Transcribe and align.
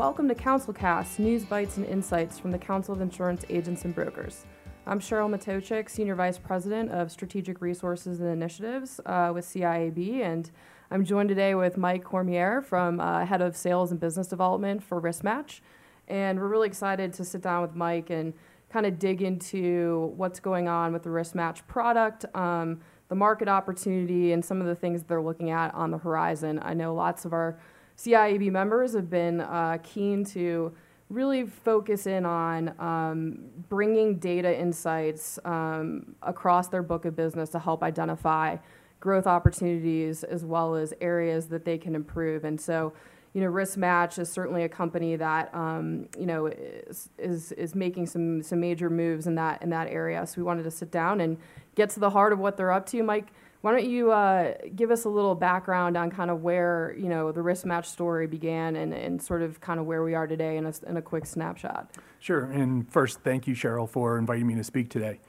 welcome 0.00 0.26
to 0.26 0.34
CouncilCast, 0.34 1.18
news 1.18 1.44
bites 1.44 1.76
and 1.76 1.84
insights 1.84 2.38
from 2.38 2.50
the 2.50 2.56
Council 2.56 2.94
of 2.94 3.02
Insurance 3.02 3.44
Agents 3.50 3.84
and 3.84 3.94
Brokers. 3.94 4.46
I'm 4.86 4.98
Cheryl 4.98 5.28
Matochik, 5.28 5.90
Senior 5.90 6.14
Vice 6.14 6.38
President 6.38 6.90
of 6.90 7.12
Strategic 7.12 7.60
Resources 7.60 8.18
and 8.18 8.30
Initiatives 8.30 8.98
uh, 9.04 9.30
with 9.34 9.44
CIAB, 9.44 10.22
and 10.22 10.50
I'm 10.90 11.04
joined 11.04 11.28
today 11.28 11.54
with 11.54 11.76
Mike 11.76 12.02
Cormier 12.02 12.62
from 12.62 12.98
uh, 12.98 13.26
Head 13.26 13.42
of 13.42 13.54
Sales 13.54 13.90
and 13.90 14.00
Business 14.00 14.26
Development 14.26 14.82
for 14.82 15.02
RiskMatch. 15.02 15.60
And 16.08 16.40
we're 16.40 16.48
really 16.48 16.68
excited 16.68 17.12
to 17.12 17.22
sit 17.26 17.42
down 17.42 17.60
with 17.60 17.74
Mike 17.74 18.08
and 18.08 18.32
kind 18.70 18.86
of 18.86 18.98
dig 18.98 19.20
into 19.20 20.14
what's 20.16 20.40
going 20.40 20.66
on 20.66 20.94
with 20.94 21.02
the 21.02 21.10
RiskMatch 21.10 21.66
product, 21.66 22.24
um, 22.34 22.80
the 23.10 23.16
market 23.16 23.48
opportunity, 23.48 24.32
and 24.32 24.42
some 24.42 24.62
of 24.62 24.66
the 24.66 24.74
things 24.74 25.02
they're 25.02 25.20
looking 25.20 25.50
at 25.50 25.74
on 25.74 25.90
the 25.90 25.98
horizon. 25.98 26.58
I 26.62 26.72
know 26.72 26.94
lots 26.94 27.26
of 27.26 27.34
our 27.34 27.58
CIAB 28.00 28.50
members 28.50 28.94
have 28.94 29.10
been 29.10 29.42
uh, 29.42 29.76
keen 29.82 30.24
to 30.24 30.72
really 31.10 31.44
focus 31.44 32.06
in 32.06 32.24
on 32.24 32.72
um, 32.78 33.40
bringing 33.68 34.18
data 34.18 34.58
insights 34.58 35.38
um, 35.44 36.14
across 36.22 36.68
their 36.68 36.82
book 36.82 37.04
of 37.04 37.14
business 37.14 37.50
to 37.50 37.58
help 37.58 37.82
identify 37.82 38.56
growth 39.00 39.26
opportunities 39.26 40.24
as 40.24 40.46
well 40.46 40.76
as 40.76 40.94
areas 41.00 41.48
that 41.48 41.64
they 41.64 41.76
can 41.76 41.94
improve. 41.94 42.44
And 42.44 42.58
so, 42.58 42.94
you 43.34 43.42
know, 43.42 43.50
RiskMatch 43.50 44.18
is 44.18 44.30
certainly 44.30 44.62
a 44.62 44.68
company 44.68 45.16
that 45.16 45.54
um, 45.54 46.08
you 46.18 46.26
know 46.26 46.46
is, 46.46 47.10
is 47.18 47.52
is 47.52 47.74
making 47.74 48.06
some 48.06 48.42
some 48.42 48.60
major 48.60 48.88
moves 48.88 49.26
in 49.26 49.34
that 49.34 49.62
in 49.62 49.70
that 49.70 49.88
area. 49.88 50.26
So 50.26 50.34
we 50.38 50.42
wanted 50.42 50.62
to 50.62 50.70
sit 50.70 50.90
down 50.90 51.20
and 51.20 51.36
get 51.74 51.90
to 51.90 52.00
the 52.00 52.10
heart 52.10 52.32
of 52.32 52.38
what 52.38 52.56
they're 52.56 52.72
up 52.72 52.86
to. 52.86 53.02
Mike, 53.02 53.28
why 53.62 53.72
don't 53.72 53.88
you 53.88 54.10
uh, 54.10 54.54
give 54.74 54.90
us 54.90 55.04
a 55.04 55.08
little 55.08 55.34
background 55.34 55.96
on 55.96 56.10
kind 56.10 56.30
of 56.30 56.42
where 56.42 56.94
you 56.98 57.08
know 57.08 57.30
the 57.32 57.40
RiskMatch 57.40 57.86
story 57.86 58.26
began 58.26 58.76
and, 58.76 58.94
and 58.94 59.22
sort 59.22 59.42
of 59.42 59.60
kind 59.60 59.78
of 59.78 59.86
where 59.86 60.02
we 60.02 60.14
are 60.14 60.26
today 60.26 60.56
in 60.56 60.66
a, 60.66 60.72
in 60.86 60.96
a 60.96 61.02
quick 61.02 61.26
snapshot? 61.26 61.90
Sure. 62.18 62.44
And 62.44 62.90
first, 62.90 63.20
thank 63.20 63.46
you, 63.46 63.54
Cheryl, 63.54 63.88
for 63.88 64.18
inviting 64.18 64.46
me 64.46 64.54
to 64.54 64.64
speak 64.64 64.88
today. 64.88 65.20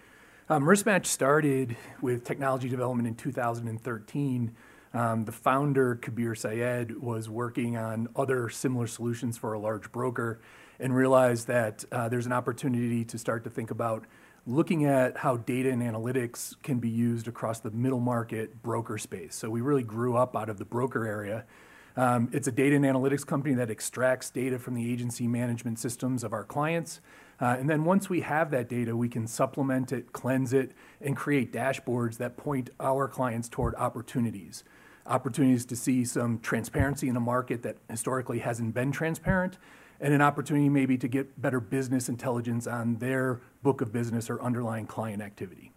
Um, 0.49 0.63
RiskMatch 0.63 1.05
started 1.05 1.77
with 2.01 2.23
technology 2.23 2.69
development 2.69 3.07
in 3.07 3.15
2013. 3.15 4.51
Um, 4.93 5.23
the 5.23 5.31
founder, 5.31 5.95
Kabir 5.95 6.35
Syed, 6.35 6.97
was 6.99 7.29
working 7.29 7.77
on 7.77 8.09
other 8.15 8.49
similar 8.49 8.87
solutions 8.87 9.37
for 9.37 9.53
a 9.53 9.59
large 9.59 9.91
broker 9.91 10.41
and 10.79 10.93
realized 10.93 11.47
that 11.47 11.85
uh, 11.91 12.09
there's 12.09 12.25
an 12.25 12.33
opportunity 12.33 13.05
to 13.05 13.17
start 13.17 13.43
to 13.45 13.49
think 13.49 13.71
about 13.71 14.05
looking 14.47 14.85
at 14.85 15.17
how 15.17 15.37
data 15.37 15.69
and 15.69 15.81
analytics 15.81 16.55
can 16.63 16.79
be 16.79 16.89
used 16.89 17.27
across 17.27 17.59
the 17.59 17.71
middle 17.71 17.99
market 17.99 18.61
broker 18.63 18.97
space. 18.97 19.35
So 19.35 19.49
we 19.49 19.61
really 19.61 19.83
grew 19.83 20.17
up 20.17 20.35
out 20.35 20.49
of 20.49 20.57
the 20.57 20.65
broker 20.65 21.05
area. 21.05 21.45
Um, 21.95 22.29
it's 22.31 22.47
a 22.47 22.51
data 22.51 22.75
and 22.75 22.85
analytics 22.85 23.25
company 23.25 23.53
that 23.55 23.69
extracts 23.69 24.29
data 24.29 24.57
from 24.57 24.75
the 24.75 24.91
agency 24.91 25.27
management 25.27 25.77
systems 25.77 26.23
of 26.23 26.33
our 26.33 26.43
clients. 26.43 27.01
Uh, 27.39 27.57
and 27.59 27.69
then 27.69 27.83
once 27.83 28.09
we 28.09 28.21
have 28.21 28.51
that 28.51 28.69
data, 28.69 28.95
we 28.95 29.09
can 29.09 29.27
supplement 29.27 29.91
it, 29.91 30.13
cleanse 30.13 30.53
it, 30.53 30.71
and 31.01 31.17
create 31.17 31.51
dashboards 31.51 32.17
that 32.17 32.37
point 32.37 32.69
our 32.79 33.07
clients 33.07 33.49
toward 33.49 33.75
opportunities. 33.75 34.63
Opportunities 35.05 35.65
to 35.65 35.75
see 35.75 36.05
some 36.05 36.39
transparency 36.39 37.09
in 37.09 37.15
a 37.15 37.19
market 37.19 37.63
that 37.63 37.77
historically 37.89 38.39
hasn't 38.39 38.73
been 38.73 38.91
transparent, 38.91 39.57
and 40.01 40.13
an 40.13 40.21
opportunity 40.21 40.67
maybe 40.67 40.97
to 40.97 41.07
get 41.07 41.39
better 41.41 41.59
business 41.59 42.09
intelligence 42.09 42.67
on 42.67 42.97
their 42.97 43.39
book 43.61 43.81
of 43.81 43.93
business 43.93 44.29
or 44.29 44.41
underlying 44.41 44.87
client 44.87 45.21
activity. 45.21 45.71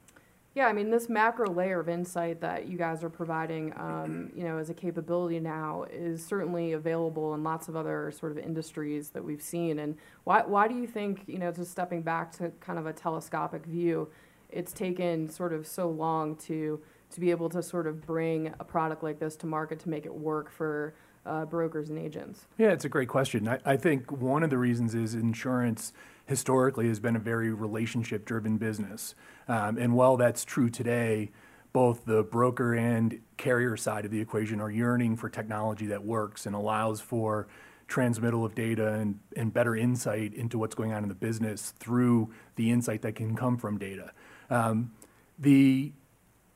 Yeah, 0.55 0.67
I 0.67 0.72
mean, 0.72 0.89
this 0.89 1.08
macro 1.08 1.53
layer 1.53 1.80
of 1.80 1.89
insight 1.89 2.41
that 2.41 2.69
you 2.69 2.78
guys 2.78 3.02
are 3.02 3.11
providing, 3.11 3.72
um, 3.77 4.30
you 4.36 4.45
know, 4.45 4.58
as 4.58 4.70
a 4.70 4.75
capability 4.75 5.40
now 5.40 5.84
is 5.90 6.24
certainly 6.24 6.73
available 6.73 7.34
in 7.34 7.42
lots 7.42 7.67
of 7.67 7.74
other 7.74 8.13
sort 8.17 8.30
of 8.30 8.39
industries 8.39 9.11
that 9.11 9.24
we've 9.24 9.42
seen. 9.42 9.80
And 9.80 9.96
why, 10.23 10.42
why 10.46 10.68
do 10.68 10.77
you 10.77 10.86
think, 10.86 11.24
you 11.27 11.39
know, 11.39 11.51
just 11.51 11.73
stepping 11.73 12.02
back 12.02 12.30
to 12.39 12.51
kind 12.61 12.79
of 12.79 12.86
a 12.86 12.92
telescopic 12.92 13.67
view, 13.67 14.08
it's 14.48 14.73
taken 14.73 15.29
sort 15.29 15.52
of 15.52 15.67
so 15.67 15.90
long 15.90 16.36
to 16.36 16.80
to 17.11 17.20
be 17.20 17.30
able 17.30 17.48
to 17.48 17.63
sort 17.63 17.86
of 17.86 18.05
bring 18.05 18.52
a 18.58 18.64
product 18.64 19.05
like 19.05 19.20
this 19.20 19.36
to 19.36 19.46
market 19.46 19.79
to 19.79 19.89
make 19.89 20.05
it 20.05 20.13
work 20.13 20.51
for 20.51 20.95
uh, 21.27 21.45
brokers 21.45 21.90
and 21.90 21.98
agents? 21.98 22.46
Yeah, 22.58 22.70
it's 22.70 22.85
a 22.85 22.89
great 22.89 23.08
question. 23.08 23.48
I, 23.48 23.58
I 23.64 23.77
think 23.77 24.11
one 24.11 24.42
of 24.42 24.51
the 24.51 24.58
reasons 24.58 24.95
is 24.95 25.14
insurance 25.14 25.92
historically 26.27 26.89
has 26.89 27.01
been 27.01 27.17
a 27.17 27.20
very 27.20 27.52
relationship 27.52 28.24
driven 28.24 28.57
business. 28.57 29.14
Um, 29.48 29.77
and 29.77 29.95
while 29.95 30.17
that's 30.17 30.45
true 30.45 30.70
today, 30.70 31.30
both 31.73 32.05
the 32.05 32.23
broker 32.23 32.74
and 32.74 33.20
carrier 33.36 33.77
side 33.77 34.05
of 34.05 34.11
the 34.11 34.20
equation 34.20 34.61
are 34.61 34.70
yearning 34.70 35.17
for 35.17 35.29
technology 35.29 35.86
that 35.86 36.05
works 36.05 36.46
and 36.46 36.55
allows 36.55 37.01
for 37.01 37.48
transmittal 37.89 38.45
of 38.45 38.55
data 38.55 38.95
and, 38.95 39.18
and 39.36 39.52
better 39.52 39.77
insight 39.77 40.33
into 40.34 40.58
what's 40.58 40.74
going 40.74 40.92
on 40.92 41.02
in 41.02 41.08
the 41.08 41.14
business 41.14 41.74
through 41.79 42.33
the 42.57 42.70
insight 42.70 43.02
that 43.02 43.14
can 43.14 43.36
come 43.36 43.58
from 43.58 43.77
data. 43.77 44.13
Um, 44.51 44.92
the 45.39 45.92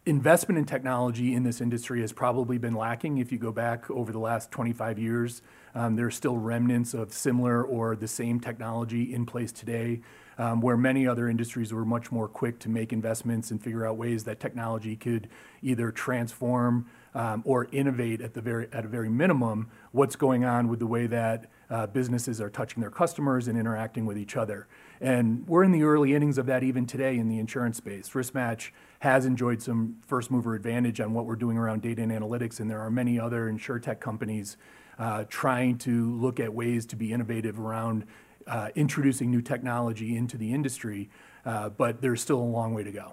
investment 0.09 0.59
in 0.59 0.65
technology 0.65 1.35
in 1.35 1.43
this 1.43 1.61
industry 1.61 2.01
has 2.01 2.15
probably 2.15 2.57
been 2.57 2.73
lacking. 2.73 3.19
If 3.19 3.31
you 3.31 3.39
go 3.39 3.53
back 3.53 3.91
over 3.91 4.11
the 4.11 4.19
last 4.19 4.51
25 4.51 4.99
years, 4.99 5.43
um, 5.75 5.97
there 5.97 6.07
are 6.07 6.11
still 6.11 6.39
remnants 6.39 6.95
of 6.95 7.13
similar 7.13 7.63
or 7.63 7.95
the 7.95 8.09
same 8.09 8.41
technology 8.41 9.13
in 9.13 9.27
place 9.27 9.53
today, 9.53 10.01
um, 10.39 10.63
where 10.63 10.79
many 10.79 11.07
other 11.07 11.29
industries 11.29 11.75
were 11.75 11.85
much 11.85 12.11
more 12.11 12.27
quick 12.27 12.59
to 12.61 12.71
make 12.71 12.91
investments 12.91 13.51
and 13.51 13.63
figure 13.63 13.87
out 13.87 13.99
ways 13.99 14.25
that 14.25 14.41
technology 14.41 14.97
could 14.97 15.29
either 15.61 15.91
transform 15.91 16.87
um, 17.15 17.43
or 17.45 17.69
innovate 17.71 18.23
at 18.23 18.33
the 18.33 18.41
very 18.41 18.67
at 18.73 18.87
a 18.87 18.89
very 18.89 19.11
minimum 19.11 19.69
what's 19.93 20.17
going 20.17 20.43
on 20.43 20.69
with 20.69 20.79
the 20.79 20.87
way 20.87 21.07
that 21.07 21.51
uh, 21.69 21.87
businesses 21.87 22.41
are 22.41 22.49
touching 22.49 22.81
their 22.81 22.91
customers 22.91 23.47
and 23.47 23.59
interacting 23.59 24.07
with 24.07 24.17
each 24.17 24.37
other. 24.37 24.69
And 25.03 25.47
we're 25.47 25.65
in 25.65 25.73
the 25.73 25.83
early 25.83 26.15
innings 26.15 26.39
of 26.39 26.47
that 26.47 26.63
even 26.63 26.87
today 26.87 27.19
in 27.19 27.29
the 27.29 27.39
insurance 27.39 27.77
space. 27.77 28.09
RiskMatch 28.11 28.71
has 29.01 29.25
enjoyed 29.27 29.63
some 29.63 29.97
first 30.07 30.31
mover 30.31 30.55
advantage 30.55 31.01
on 31.01 31.15
what 31.15 31.25
we're 31.25 31.37
doing 31.37 31.57
around 31.57 31.83
data 31.83 32.03
and 32.03 32.11
analytics, 32.11 32.61
and 32.61 32.71
there 32.71 32.81
are 32.81 32.91
many 32.91 33.19
other 33.19 33.51
insurtech 33.51 34.01
companies 34.01 34.57
uh, 34.99 35.25
trying 35.29 35.79
to 35.79 36.17
look 36.17 36.41
at 36.41 36.53
ways 36.53 36.85
to 36.87 36.97
be 36.97 37.13
innovative 37.13 37.61
around 37.61 38.05
uh, 38.49 38.69
introducing 38.75 39.31
new 39.31 39.43
technology 39.43 40.17
into 40.17 40.37
the 40.37 40.53
industry, 40.53 41.09
uh, 41.45 41.69
but 41.69 42.01
there's 42.01 42.21
still 42.21 42.41
a 42.41 42.43
long 42.43 42.75
way 42.75 42.83
to 42.83 42.91
go. 42.91 43.13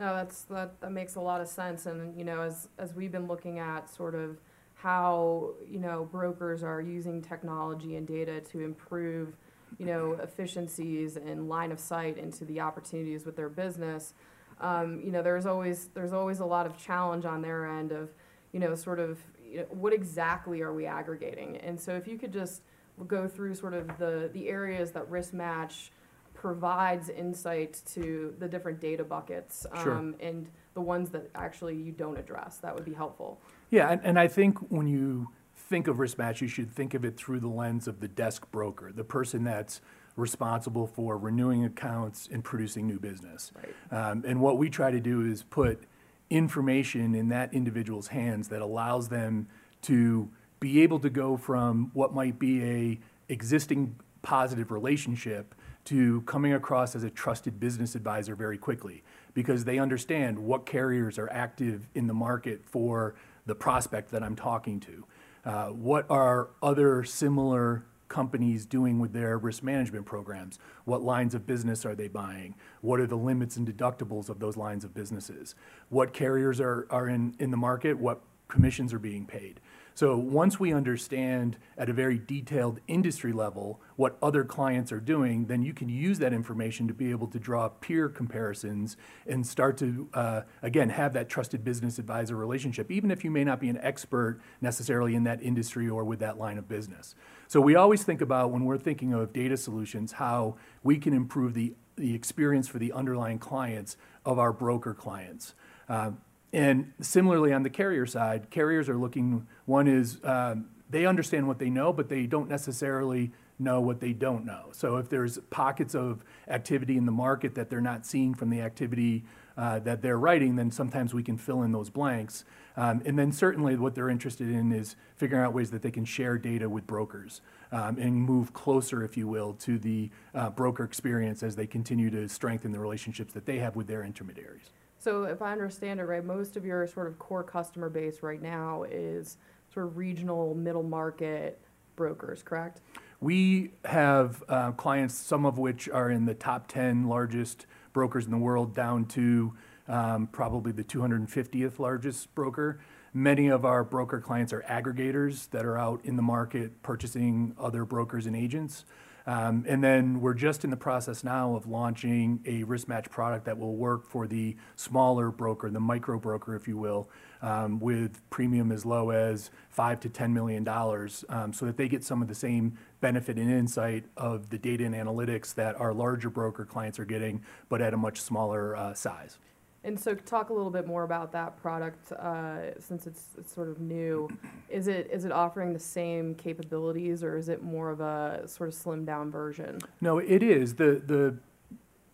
No, 0.00 0.14
that's 0.14 0.42
that, 0.44 0.80
that 0.80 0.92
makes 0.92 1.16
a 1.16 1.20
lot 1.20 1.40
of 1.40 1.48
sense. 1.48 1.86
And 1.86 2.16
you 2.16 2.24
know, 2.24 2.40
as 2.40 2.68
as 2.78 2.94
we've 2.94 3.12
been 3.12 3.28
looking 3.28 3.58
at 3.58 3.90
sort 3.90 4.14
of 4.14 4.40
how 4.74 5.54
you 5.68 5.78
know 5.78 6.08
brokers 6.10 6.62
are 6.62 6.80
using 6.80 7.22
technology 7.22 7.96
and 7.96 8.06
data 8.06 8.40
to 8.40 8.60
improve 8.60 9.36
you 9.78 9.86
know 9.86 10.12
efficiencies 10.22 11.16
and 11.16 11.48
line 11.48 11.72
of 11.72 11.78
sight 11.78 12.18
into 12.18 12.44
the 12.44 12.60
opportunities 12.60 13.24
with 13.24 13.36
their 13.36 13.48
business 13.48 14.14
um, 14.60 15.00
you 15.04 15.10
know, 15.10 15.22
there's 15.22 15.46
always 15.46 15.88
there's 15.94 16.12
always 16.12 16.40
a 16.40 16.46
lot 16.46 16.66
of 16.66 16.76
challenge 16.76 17.24
on 17.24 17.42
their 17.42 17.66
end 17.66 17.92
of, 17.92 18.10
you 18.52 18.60
know, 18.60 18.74
sort 18.74 19.00
of 19.00 19.18
you 19.44 19.58
know, 19.58 19.66
what 19.70 19.92
exactly 19.92 20.60
are 20.62 20.72
we 20.72 20.86
aggregating? 20.86 21.56
And 21.58 21.80
so 21.80 21.94
if 21.94 22.06
you 22.06 22.18
could 22.18 22.32
just 22.32 22.62
go 23.06 23.26
through 23.26 23.54
sort 23.54 23.74
of 23.74 23.98
the 23.98 24.30
the 24.32 24.48
areas 24.48 24.92
that 24.92 25.10
RiskMatch 25.10 25.90
provides 26.34 27.08
insight 27.08 27.80
to 27.86 28.34
the 28.38 28.48
different 28.48 28.80
data 28.80 29.04
buckets 29.04 29.66
um, 29.72 29.82
sure. 29.82 29.96
and 30.20 30.48
the 30.74 30.80
ones 30.80 31.10
that 31.10 31.30
actually 31.34 31.76
you 31.76 31.92
don't 31.92 32.18
address, 32.18 32.58
that 32.58 32.74
would 32.74 32.84
be 32.84 32.92
helpful. 32.92 33.40
Yeah, 33.70 33.90
and, 33.90 34.00
and 34.04 34.18
I 34.18 34.28
think 34.28 34.58
when 34.70 34.86
you 34.86 35.28
think 35.56 35.86
of 35.88 35.96
RiskMatch, 35.96 36.40
you 36.40 36.48
should 36.48 36.70
think 36.70 36.92
of 36.94 37.04
it 37.04 37.16
through 37.16 37.40
the 37.40 37.48
lens 37.48 37.88
of 37.88 38.00
the 38.00 38.08
desk 38.08 38.50
broker, 38.50 38.92
the 38.92 39.04
person 39.04 39.44
that's 39.44 39.80
responsible 40.16 40.86
for 40.86 41.18
renewing 41.18 41.64
accounts 41.64 42.28
and 42.30 42.44
producing 42.44 42.86
new 42.86 42.98
business. 42.98 43.52
Right. 43.54 44.10
Um, 44.10 44.24
and 44.26 44.40
what 44.40 44.58
we 44.58 44.70
try 44.70 44.90
to 44.90 45.00
do 45.00 45.22
is 45.22 45.42
put 45.42 45.82
information 46.30 47.14
in 47.14 47.28
that 47.28 47.52
individual's 47.52 48.08
hands 48.08 48.48
that 48.48 48.62
allows 48.62 49.08
them 49.08 49.48
to 49.82 50.28
be 50.60 50.82
able 50.82 50.98
to 51.00 51.10
go 51.10 51.36
from 51.36 51.90
what 51.94 52.14
might 52.14 52.38
be 52.38 52.64
a 52.64 52.98
existing 53.28 53.96
positive 54.22 54.70
relationship 54.70 55.54
to 55.84 56.22
coming 56.22 56.54
across 56.54 56.96
as 56.96 57.04
a 57.04 57.10
trusted 57.10 57.60
business 57.60 57.94
advisor 57.94 58.34
very 58.34 58.56
quickly 58.56 59.02
because 59.34 59.64
they 59.64 59.78
understand 59.78 60.38
what 60.38 60.64
carriers 60.64 61.18
are 61.18 61.30
active 61.30 61.88
in 61.94 62.06
the 62.06 62.14
market 62.14 62.62
for 62.64 63.14
the 63.46 63.54
prospect 63.54 64.10
that 64.10 64.22
I'm 64.22 64.36
talking 64.36 64.80
to. 64.80 65.04
Uh, 65.44 65.66
what 65.66 66.06
are 66.08 66.48
other 66.62 67.04
similar 67.04 67.84
companies 68.14 68.64
doing 68.64 69.00
with 69.00 69.12
their 69.12 69.38
risk 69.38 69.64
management 69.64 70.06
programs? 70.06 70.60
What 70.84 71.02
lines 71.02 71.34
of 71.34 71.48
business 71.48 71.84
are 71.84 71.96
they 71.96 72.06
buying? 72.06 72.54
What 72.80 73.00
are 73.00 73.08
the 73.08 73.16
limits 73.16 73.56
and 73.56 73.66
deductibles 73.66 74.28
of 74.28 74.38
those 74.38 74.56
lines 74.56 74.84
of 74.84 74.94
businesses? 74.94 75.56
What 75.88 76.12
carriers 76.12 76.60
are, 76.60 76.86
are 76.90 77.08
in, 77.08 77.34
in 77.40 77.50
the 77.50 77.56
market? 77.56 77.98
What 77.98 78.20
commissions 78.46 78.94
are 78.94 79.00
being 79.00 79.26
paid? 79.26 79.58
So 79.96 80.16
once 80.16 80.58
we 80.58 80.72
understand 80.72 81.56
at 81.78 81.88
a 81.88 81.92
very 81.92 82.18
detailed 82.18 82.80
industry 82.88 83.32
level 83.32 83.80
what 83.94 84.18
other 84.20 84.42
clients 84.42 84.90
are 84.90 84.98
doing, 84.98 85.46
then 85.46 85.62
you 85.62 85.72
can 85.72 85.88
use 85.88 86.18
that 86.18 86.32
information 86.32 86.88
to 86.88 86.94
be 86.94 87.12
able 87.12 87.28
to 87.28 87.38
draw 87.38 87.68
peer 87.68 88.08
comparisons 88.08 88.96
and 89.24 89.46
start 89.46 89.78
to, 89.78 90.08
uh, 90.12 90.40
again, 90.62 90.88
have 90.88 91.12
that 91.12 91.28
trusted 91.28 91.62
business 91.62 92.00
advisor 92.00 92.34
relationship, 92.34 92.90
even 92.90 93.12
if 93.12 93.22
you 93.22 93.30
may 93.30 93.44
not 93.44 93.60
be 93.60 93.68
an 93.68 93.78
expert 93.78 94.40
necessarily 94.60 95.14
in 95.14 95.22
that 95.24 95.40
industry 95.40 95.88
or 95.88 96.04
with 96.04 96.18
that 96.18 96.38
line 96.38 96.58
of 96.58 96.68
business. 96.68 97.14
So 97.46 97.60
we 97.60 97.76
always 97.76 98.02
think 98.02 98.20
about 98.20 98.50
when 98.50 98.64
we're 98.64 98.78
thinking 98.78 99.14
of 99.14 99.32
data 99.32 99.56
solutions, 99.56 100.10
how 100.12 100.56
we 100.82 100.98
can 100.98 101.14
improve 101.14 101.54
the, 101.54 101.72
the 101.94 102.16
experience 102.16 102.66
for 102.66 102.80
the 102.80 102.92
underlying 102.92 103.38
clients 103.38 103.96
of 104.24 104.40
our 104.40 104.52
broker 104.52 104.92
clients. 104.92 105.54
Uh, 105.88 106.10
and 106.54 106.92
similarly, 107.00 107.52
on 107.52 107.64
the 107.64 107.70
carrier 107.70 108.06
side, 108.06 108.48
carriers 108.50 108.88
are 108.88 108.96
looking, 108.96 109.46
one 109.66 109.88
is 109.88 110.18
um, 110.22 110.66
they 110.88 111.04
understand 111.04 111.48
what 111.48 111.58
they 111.58 111.68
know, 111.68 111.92
but 111.92 112.08
they 112.08 112.26
don't 112.26 112.48
necessarily 112.48 113.32
know 113.58 113.80
what 113.80 114.00
they 114.00 114.12
don't 114.12 114.44
know. 114.44 114.68
So 114.72 114.96
if 114.96 115.08
there's 115.08 115.38
pockets 115.50 115.94
of 115.94 116.24
activity 116.48 116.96
in 116.96 117.06
the 117.06 117.12
market 117.12 117.56
that 117.56 117.70
they're 117.70 117.80
not 117.80 118.06
seeing 118.06 118.34
from 118.34 118.50
the 118.50 118.60
activity 118.60 119.24
uh, 119.56 119.80
that 119.80 120.02
they're 120.02 120.18
writing, 120.18 120.56
then 120.56 120.70
sometimes 120.70 121.12
we 121.12 121.22
can 121.22 121.36
fill 121.36 121.62
in 121.62 121.72
those 121.72 121.90
blanks. 121.90 122.44
Um, 122.76 123.02
and 123.04 123.18
then 123.18 123.32
certainly 123.32 123.76
what 123.76 123.94
they're 123.94 124.08
interested 124.08 124.48
in 124.48 124.72
is 124.72 124.96
figuring 125.16 125.44
out 125.44 125.54
ways 125.54 125.70
that 125.72 125.82
they 125.82 125.90
can 125.90 126.04
share 126.04 126.38
data 126.38 126.68
with 126.68 126.86
brokers 126.86 127.40
um, 127.72 127.98
and 127.98 128.16
move 128.16 128.52
closer, 128.52 129.02
if 129.04 129.16
you 129.16 129.26
will, 129.26 129.54
to 129.54 129.78
the 129.78 130.10
uh, 130.34 130.50
broker 130.50 130.84
experience 130.84 131.42
as 131.42 131.56
they 131.56 131.66
continue 131.66 132.10
to 132.10 132.28
strengthen 132.28 132.72
the 132.72 132.80
relationships 132.80 133.32
that 133.34 133.46
they 133.46 133.58
have 133.58 133.76
with 133.76 133.86
their 133.86 134.04
intermediaries. 134.04 134.70
So 135.04 135.24
if 135.24 135.42
I 135.42 135.52
understand 135.52 136.00
it 136.00 136.04
right, 136.04 136.24
most 136.24 136.56
of 136.56 136.64
your 136.64 136.86
sort 136.86 137.08
of 137.08 137.18
core 137.18 137.44
customer 137.44 137.90
base 137.90 138.22
right 138.22 138.40
now 138.40 138.84
is 138.84 139.36
sort 139.70 139.84
of 139.84 139.98
regional 139.98 140.54
middle 140.54 140.82
market 140.82 141.60
brokers, 141.94 142.42
correct? 142.42 142.80
We 143.20 143.72
have 143.84 144.42
uh, 144.48 144.72
clients, 144.72 145.14
some 145.14 145.44
of 145.44 145.58
which 145.58 145.90
are 145.90 146.10
in 146.10 146.24
the 146.24 146.32
top 146.32 146.68
10 146.68 147.06
largest 147.06 147.66
brokers 147.92 148.24
in 148.24 148.30
the 148.30 148.38
world, 148.38 148.74
down 148.74 149.04
to 149.08 149.52
um, 149.88 150.26
probably 150.28 150.72
the 150.72 150.84
250th 150.84 151.78
largest 151.78 152.34
broker. 152.34 152.80
Many 153.12 153.48
of 153.48 153.66
our 153.66 153.84
broker 153.84 154.22
clients 154.22 154.54
are 154.54 154.62
aggregators 154.62 155.50
that 155.50 155.66
are 155.66 155.76
out 155.76 156.00
in 156.04 156.16
the 156.16 156.22
market 156.22 156.82
purchasing 156.82 157.54
other 157.58 157.84
brokers 157.84 158.24
and 158.24 158.34
agents. 158.34 158.86
Um, 159.26 159.64
and 159.66 159.82
then 159.82 160.20
we're 160.20 160.34
just 160.34 160.64
in 160.64 160.70
the 160.70 160.76
process 160.76 161.24
now 161.24 161.56
of 161.56 161.66
launching 161.66 162.40
a 162.44 162.62
risk 162.64 162.88
match 162.88 163.10
product 163.10 163.46
that 163.46 163.58
will 163.58 163.76
work 163.76 164.06
for 164.06 164.26
the 164.26 164.56
smaller 164.76 165.30
broker, 165.30 165.70
the 165.70 165.80
micro 165.80 166.18
broker, 166.18 166.54
if 166.54 166.68
you 166.68 166.76
will, 166.76 167.08
um, 167.40 167.80
with 167.80 168.20
premium 168.28 168.70
as 168.70 168.84
low 168.84 169.10
as 169.10 169.50
five 169.70 169.98
to 170.00 170.08
ten 170.10 170.34
million 170.34 170.62
dollars, 170.62 171.24
um, 171.30 171.52
so 171.52 171.64
that 171.64 171.76
they 171.78 171.88
get 171.88 172.04
some 172.04 172.20
of 172.20 172.28
the 172.28 172.34
same 172.34 172.76
benefit 173.00 173.38
and 173.38 173.50
insight 173.50 174.04
of 174.16 174.50
the 174.50 174.58
data 174.58 174.84
and 174.84 174.94
analytics 174.94 175.54
that 175.54 175.74
our 175.80 175.94
larger 175.94 176.28
broker 176.28 176.64
clients 176.64 176.98
are 176.98 177.04
getting, 177.06 177.42
but 177.68 177.80
at 177.80 177.94
a 177.94 177.96
much 177.96 178.20
smaller 178.20 178.76
uh, 178.76 178.92
size. 178.92 179.38
And 179.84 180.00
so 180.00 180.14
talk 180.14 180.48
a 180.48 180.52
little 180.54 180.70
bit 180.70 180.86
more 180.86 181.02
about 181.02 181.30
that 181.32 181.60
product, 181.60 182.10
uh, 182.12 182.80
since 182.80 183.06
it's, 183.06 183.28
it's 183.36 183.52
sort 183.52 183.68
of 183.68 183.80
new. 183.80 184.30
Is 184.70 184.88
it, 184.88 185.10
is 185.12 185.26
it 185.26 185.32
offering 185.32 185.74
the 185.74 185.78
same 185.78 186.34
capabilities, 186.36 187.22
or 187.22 187.36
is 187.36 187.50
it 187.50 187.62
more 187.62 187.90
of 187.90 188.00
a 188.00 188.48
sort 188.48 188.70
of 188.70 188.74
slimmed 188.74 189.04
down 189.04 189.30
version? 189.30 189.78
No, 190.00 190.18
it 190.18 190.42
is. 190.42 190.74
The, 190.74 191.02
the 191.06 191.36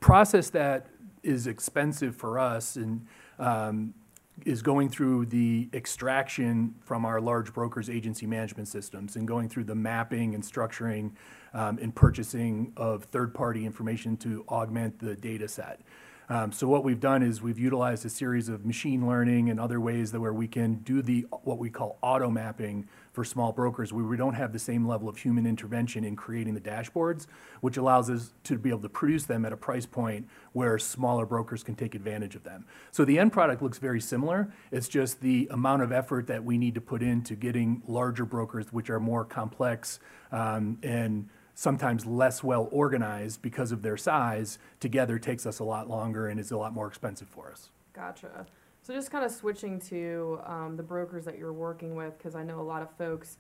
process 0.00 0.50
that 0.50 0.88
is 1.22 1.46
expensive 1.46 2.16
for 2.16 2.40
us 2.40 2.74
and 2.74 3.06
um, 3.38 3.94
is 4.44 4.62
going 4.62 4.88
through 4.88 5.26
the 5.26 5.68
extraction 5.72 6.74
from 6.80 7.04
our 7.04 7.20
large 7.20 7.52
brokers 7.52 7.88
agency 7.88 8.26
management 8.26 8.66
systems 8.66 9.16
and 9.16 9.28
going 9.28 9.48
through 9.48 9.64
the 9.64 9.74
mapping 9.74 10.34
and 10.34 10.42
structuring 10.42 11.12
um, 11.54 11.78
and 11.80 11.94
purchasing 11.94 12.72
of 12.76 13.04
third-party 13.04 13.64
information 13.64 14.16
to 14.16 14.44
augment 14.48 14.98
the 14.98 15.14
data 15.14 15.46
set. 15.46 15.80
Um, 16.30 16.52
so 16.52 16.68
what 16.68 16.84
we've 16.84 17.00
done 17.00 17.24
is 17.24 17.42
we've 17.42 17.58
utilized 17.58 18.06
a 18.06 18.08
series 18.08 18.48
of 18.48 18.64
machine 18.64 19.04
learning 19.04 19.50
and 19.50 19.58
other 19.58 19.80
ways 19.80 20.12
that 20.12 20.20
where 20.20 20.32
we 20.32 20.46
can 20.46 20.74
do 20.76 21.02
the 21.02 21.26
what 21.42 21.58
we 21.58 21.70
call 21.70 21.98
auto 22.02 22.30
mapping 22.30 22.88
for 23.12 23.24
small 23.24 23.50
brokers 23.50 23.92
where 23.92 24.04
we 24.04 24.16
don't 24.16 24.34
have 24.34 24.52
the 24.52 24.58
same 24.60 24.86
level 24.86 25.08
of 25.08 25.16
human 25.16 25.44
intervention 25.44 26.04
in 26.04 26.14
creating 26.14 26.54
the 26.54 26.60
dashboards, 26.60 27.26
which 27.62 27.76
allows 27.76 28.08
us 28.08 28.32
to 28.44 28.56
be 28.56 28.70
able 28.70 28.80
to 28.80 28.88
produce 28.88 29.24
them 29.24 29.44
at 29.44 29.52
a 29.52 29.56
price 29.56 29.86
point 29.86 30.28
where 30.52 30.78
smaller 30.78 31.26
brokers 31.26 31.64
can 31.64 31.74
take 31.74 31.96
advantage 31.96 32.36
of 32.36 32.44
them. 32.44 32.64
So 32.92 33.04
the 33.04 33.18
end 33.18 33.32
product 33.32 33.60
looks 33.60 33.78
very 33.78 34.00
similar. 34.00 34.52
It's 34.70 34.86
just 34.86 35.20
the 35.22 35.48
amount 35.50 35.82
of 35.82 35.90
effort 35.90 36.28
that 36.28 36.44
we 36.44 36.58
need 36.58 36.76
to 36.76 36.80
put 36.80 37.02
into 37.02 37.34
getting 37.34 37.82
larger 37.88 38.24
brokers, 38.24 38.72
which 38.72 38.88
are 38.88 39.00
more 39.00 39.24
complex 39.24 39.98
um, 40.30 40.78
and 40.84 41.28
sometimes 41.60 42.06
less 42.06 42.42
well 42.42 42.70
organized 42.72 43.42
because 43.42 43.70
of 43.70 43.82
their 43.82 43.98
size, 43.98 44.58
together 44.80 45.18
takes 45.18 45.44
us 45.44 45.58
a 45.58 45.64
lot 45.64 45.90
longer 45.90 46.26
and 46.26 46.40
is 46.40 46.50
a 46.50 46.56
lot 46.56 46.72
more 46.72 46.86
expensive 46.86 47.28
for 47.28 47.50
us. 47.50 47.68
Gotcha. 47.92 48.46
So 48.80 48.94
just 48.94 49.10
kind 49.10 49.26
of 49.26 49.30
switching 49.30 49.78
to 49.80 50.40
um, 50.46 50.78
the 50.78 50.82
brokers 50.82 51.26
that 51.26 51.36
you're 51.36 51.52
working 51.52 51.94
with, 51.94 52.16
because 52.16 52.34
I 52.34 52.44
know 52.44 52.60
a 52.60 52.62
lot 52.62 52.80
of 52.80 52.90
folks. 52.96 53.36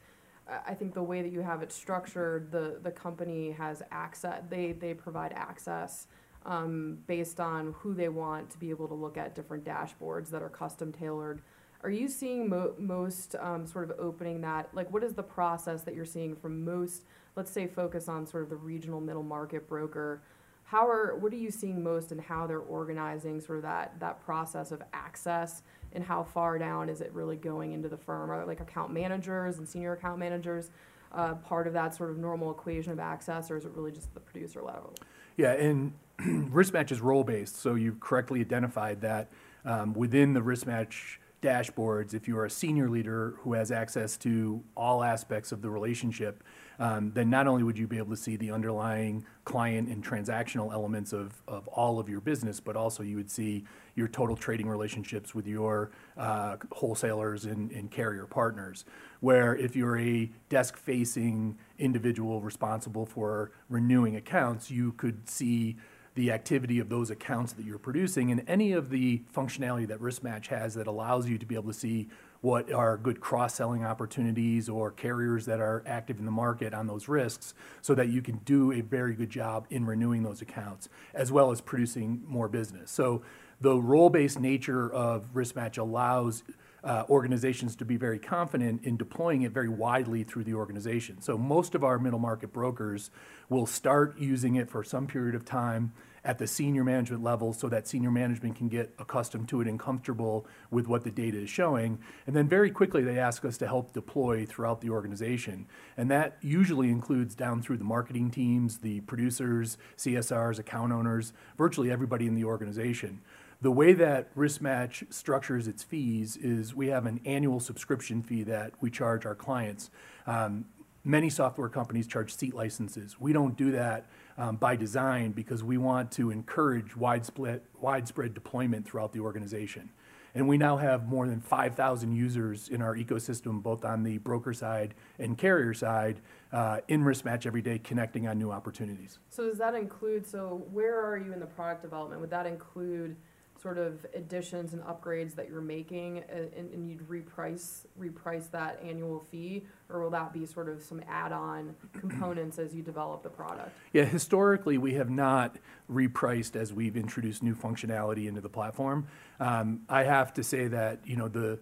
I 0.66 0.74
think 0.74 0.92
the 0.92 1.02
way 1.02 1.22
that 1.22 1.32
you 1.32 1.40
have 1.40 1.62
it 1.62 1.72
structured, 1.72 2.52
the 2.52 2.78
the 2.82 2.90
company 2.90 3.52
has 3.52 3.82
access. 3.90 4.42
They 4.50 4.72
they 4.72 4.92
provide 4.92 5.32
access 5.32 6.06
um, 6.44 6.98
based 7.06 7.40
on 7.40 7.74
who 7.78 7.94
they 7.94 8.10
want 8.10 8.50
to 8.50 8.58
be 8.58 8.68
able 8.68 8.88
to 8.88 8.94
look 8.94 9.16
at 9.16 9.34
different 9.34 9.64
dashboards 9.64 10.28
that 10.28 10.42
are 10.42 10.50
custom 10.50 10.92
tailored. 10.92 11.40
Are 11.82 11.90
you 11.90 12.06
seeing 12.08 12.50
mo- 12.50 12.74
most 12.76 13.34
um, 13.36 13.66
sort 13.66 13.90
of 13.90 13.98
opening 13.98 14.42
that? 14.42 14.68
Like, 14.74 14.92
what 14.92 15.02
is 15.02 15.14
the 15.14 15.22
process 15.22 15.80
that 15.84 15.94
you're 15.94 16.04
seeing 16.04 16.36
from 16.36 16.62
most 16.62 17.04
let's 17.36 17.50
say 17.50 17.66
focus 17.66 18.08
on 18.08 18.26
sort 18.26 18.42
of 18.42 18.50
the 18.50 18.56
regional 18.56 19.00
middle 19.00 19.22
market 19.22 19.68
broker 19.68 20.22
how 20.70 20.88
are 20.88 21.16
what 21.16 21.32
are 21.32 21.36
you 21.36 21.50
seeing 21.50 21.82
most 21.82 22.12
and 22.12 22.20
how 22.20 22.46
they're 22.46 22.60
organizing 22.60 23.40
sort 23.40 23.58
of 23.58 23.62
that 23.64 23.98
that 23.98 24.24
process 24.24 24.70
of 24.70 24.80
access? 24.92 25.62
And 25.92 26.04
how 26.04 26.22
far 26.22 26.58
down 26.58 26.88
is 26.88 27.00
it 27.00 27.12
really 27.12 27.34
going 27.34 27.72
into 27.72 27.88
the 27.88 27.96
firm? 27.96 28.30
Are 28.30 28.46
like 28.46 28.60
account 28.60 28.92
managers 28.92 29.58
and 29.58 29.68
senior 29.68 29.94
account 29.94 30.20
managers 30.20 30.70
uh, 31.10 31.34
part 31.34 31.66
of 31.66 31.72
that 31.72 31.96
sort 31.96 32.10
of 32.10 32.18
normal 32.18 32.52
equation 32.52 32.92
of 32.92 33.00
access 33.00 33.50
or 33.50 33.56
is 33.56 33.64
it 33.64 33.72
really 33.74 33.90
just 33.90 34.14
the 34.14 34.20
producer 34.20 34.62
level? 34.62 34.94
Yeah 35.36 35.54
and 35.54 35.92
risk 36.52 36.72
match 36.72 36.92
is 36.92 37.00
role 37.00 37.24
based 37.24 37.56
so 37.56 37.74
you 37.74 37.96
correctly 37.98 38.40
identified 38.40 39.00
that 39.00 39.28
um, 39.64 39.92
within 39.92 40.34
the 40.34 40.42
risk 40.42 40.68
match 40.68 41.18
dashboards 41.42 42.14
if 42.14 42.28
you 42.28 42.36
are 42.36 42.44
a 42.44 42.50
senior 42.50 42.88
leader 42.88 43.34
who 43.40 43.54
has 43.54 43.70
access 43.70 44.16
to 44.16 44.62
all 44.76 45.02
aspects 45.02 45.52
of 45.52 45.62
the 45.62 45.70
relationship 45.70 46.42
um, 46.80 47.12
then 47.12 47.28
not 47.28 47.46
only 47.46 47.62
would 47.62 47.76
you 47.76 47.86
be 47.86 47.98
able 47.98 48.10
to 48.10 48.16
see 48.16 48.36
the 48.36 48.50
underlying 48.50 49.26
client 49.44 49.90
and 49.90 50.02
transactional 50.02 50.72
elements 50.72 51.12
of, 51.12 51.42
of 51.46 51.68
all 51.68 51.98
of 51.98 52.08
your 52.08 52.22
business, 52.22 52.58
but 52.58 52.74
also 52.74 53.02
you 53.02 53.16
would 53.16 53.30
see 53.30 53.64
your 53.96 54.08
total 54.08 54.34
trading 54.34 54.66
relationships 54.66 55.34
with 55.34 55.46
your 55.46 55.90
uh, 56.16 56.56
wholesalers 56.72 57.44
and, 57.44 57.70
and 57.72 57.90
carrier 57.90 58.24
partners. 58.24 58.86
Where 59.20 59.54
if 59.54 59.76
you're 59.76 59.98
a 59.98 60.30
desk 60.48 60.78
facing 60.78 61.58
individual 61.78 62.40
responsible 62.40 63.04
for 63.04 63.52
renewing 63.68 64.16
accounts, 64.16 64.70
you 64.70 64.92
could 64.92 65.28
see 65.28 65.76
the 66.14 66.32
activity 66.32 66.78
of 66.80 66.88
those 66.88 67.10
accounts 67.10 67.52
that 67.52 67.64
you're 67.64 67.78
producing 67.78 68.30
and 68.30 68.42
any 68.48 68.72
of 68.72 68.90
the 68.90 69.22
functionality 69.34 69.86
that 69.86 70.00
RiskMatch 70.00 70.46
has 70.48 70.74
that 70.74 70.86
allows 70.86 71.28
you 71.28 71.38
to 71.38 71.46
be 71.46 71.54
able 71.54 71.72
to 71.72 71.78
see 71.78 72.08
what 72.40 72.72
are 72.72 72.96
good 72.96 73.20
cross-selling 73.20 73.84
opportunities 73.84 74.68
or 74.68 74.90
carriers 74.90 75.44
that 75.46 75.60
are 75.60 75.82
active 75.86 76.18
in 76.18 76.24
the 76.24 76.30
market 76.30 76.72
on 76.72 76.86
those 76.86 77.06
risks 77.06 77.54
so 77.82 77.94
that 77.94 78.08
you 78.08 78.22
can 78.22 78.38
do 78.38 78.72
a 78.72 78.80
very 78.80 79.14
good 79.14 79.30
job 79.30 79.66
in 79.70 79.84
renewing 79.84 80.22
those 80.22 80.40
accounts 80.40 80.88
as 81.14 81.30
well 81.30 81.50
as 81.50 81.60
producing 81.60 82.22
more 82.26 82.48
business. 82.48 82.90
So 82.90 83.22
the 83.60 83.76
role-based 83.76 84.40
nature 84.40 84.90
of 84.90 85.32
RiskMatch 85.34 85.76
allows 85.76 86.42
uh, 86.84 87.04
organizations 87.08 87.76
to 87.76 87.84
be 87.84 87.96
very 87.96 88.18
confident 88.18 88.84
in 88.84 88.96
deploying 88.96 89.42
it 89.42 89.52
very 89.52 89.68
widely 89.68 90.24
through 90.24 90.44
the 90.44 90.54
organization. 90.54 91.20
So 91.20 91.36
most 91.36 91.74
of 91.74 91.84
our 91.84 91.98
middle 91.98 92.18
market 92.18 92.52
brokers 92.52 93.10
will 93.48 93.66
start 93.66 94.18
using 94.18 94.56
it 94.56 94.70
for 94.70 94.82
some 94.84 95.06
period 95.06 95.34
of 95.34 95.44
time 95.44 95.92
at 96.24 96.38
the 96.38 96.46
senior 96.46 96.84
management 96.84 97.22
level 97.22 97.52
so 97.52 97.68
that 97.68 97.88
senior 97.88 98.10
management 98.10 98.56
can 98.56 98.68
get 98.68 98.94
accustomed 98.98 99.48
to 99.48 99.60
it 99.60 99.66
and 99.66 99.78
comfortable 99.78 100.46
with 100.70 100.86
what 100.86 101.02
the 101.04 101.10
data 101.10 101.38
is 101.38 101.50
showing. 101.50 101.98
And 102.26 102.36
then 102.36 102.48
very 102.48 102.70
quickly, 102.70 103.02
they 103.02 103.18
ask 103.18 103.44
us 103.44 103.56
to 103.58 103.66
help 103.66 103.92
deploy 103.92 104.44
throughout 104.44 104.80
the 104.80 104.90
organization. 104.90 105.66
And 105.96 106.10
that 106.10 106.36
usually 106.42 106.90
includes 106.90 107.34
down 107.34 107.62
through 107.62 107.78
the 107.78 107.84
marketing 107.84 108.30
teams, 108.30 108.78
the 108.78 109.00
producers, 109.02 109.78
CSRs, 109.96 110.58
account 110.58 110.92
owners, 110.92 111.32
virtually 111.56 111.90
everybody 111.90 112.26
in 112.26 112.34
the 112.34 112.44
organization. 112.44 113.20
The 113.62 113.70
way 113.70 113.92
that 113.92 114.34
RiskMatch 114.34 115.12
structures 115.12 115.68
its 115.68 115.82
fees 115.82 116.38
is 116.38 116.74
we 116.74 116.88
have 116.88 117.04
an 117.04 117.20
annual 117.26 117.60
subscription 117.60 118.22
fee 118.22 118.42
that 118.44 118.72
we 118.80 118.90
charge 118.90 119.26
our 119.26 119.34
clients. 119.34 119.90
Um, 120.26 120.64
many 121.04 121.28
software 121.28 121.68
companies 121.68 122.06
charge 122.06 122.34
seat 122.34 122.54
licenses. 122.54 123.20
We 123.20 123.34
don't 123.34 123.56
do 123.56 123.70
that 123.72 124.06
um, 124.38 124.56
by 124.56 124.76
design 124.76 125.32
because 125.32 125.62
we 125.62 125.76
want 125.76 126.10
to 126.12 126.30
encourage 126.30 126.96
widespread, 126.96 127.60
widespread 127.78 128.32
deployment 128.32 128.86
throughout 128.86 129.12
the 129.12 129.20
organization. 129.20 129.90
And 130.34 130.48
we 130.48 130.56
now 130.56 130.78
have 130.78 131.06
more 131.06 131.26
than 131.26 131.40
5,000 131.40 132.12
users 132.12 132.68
in 132.68 132.80
our 132.80 132.94
ecosystem, 132.94 133.62
both 133.62 133.84
on 133.84 134.04
the 134.04 134.18
broker 134.18 134.54
side 134.54 134.94
and 135.18 135.36
carrier 135.36 135.74
side, 135.74 136.20
uh, 136.52 136.78
in 136.88 137.04
Risk 137.04 137.26
Match 137.26 137.46
every 137.46 137.62
day, 137.62 137.78
connecting 137.78 138.26
on 138.26 138.38
new 138.38 138.52
opportunities. 138.52 139.18
So 139.28 139.46
does 139.46 139.58
that 139.58 139.74
include, 139.74 140.26
so 140.26 140.64
where 140.70 141.04
are 141.04 141.18
you 141.18 141.32
in 141.32 141.40
the 141.40 141.46
product 141.46 141.82
development? 141.82 142.20
Would 142.20 142.30
that 142.30 142.46
include 142.46 143.16
sort 143.60 143.78
of 143.78 144.06
additions 144.14 144.72
and 144.72 144.82
upgrades 144.82 145.34
that 145.34 145.48
you're 145.48 145.60
making 145.60 146.18
uh, 146.18 146.46
and, 146.56 146.72
and 146.72 146.88
you'd 146.88 147.06
reprice, 147.08 147.84
reprice 147.98 148.50
that 148.50 148.80
annual 148.82 149.20
fee? 149.20 149.66
Or 149.88 150.00
will 150.00 150.10
that 150.10 150.32
be 150.32 150.46
sort 150.46 150.68
of 150.68 150.82
some 150.82 151.02
add-on 151.08 151.74
components 151.92 152.58
as 152.58 152.74
you 152.74 152.82
develop 152.82 153.22
the 153.22 153.28
product? 153.28 153.70
Yeah, 153.92 154.04
historically, 154.04 154.78
we 154.78 154.94
have 154.94 155.10
not 155.10 155.56
repriced 155.90 156.56
as 156.56 156.72
we've 156.72 156.96
introduced 156.96 157.42
new 157.42 157.54
functionality 157.54 158.26
into 158.26 158.40
the 158.40 158.48
platform. 158.48 159.06
Um, 159.38 159.82
I 159.88 160.04
have 160.04 160.32
to 160.34 160.42
say 160.42 160.68
that, 160.68 161.00
you 161.04 161.16
know, 161.16 161.28
the, 161.28 161.58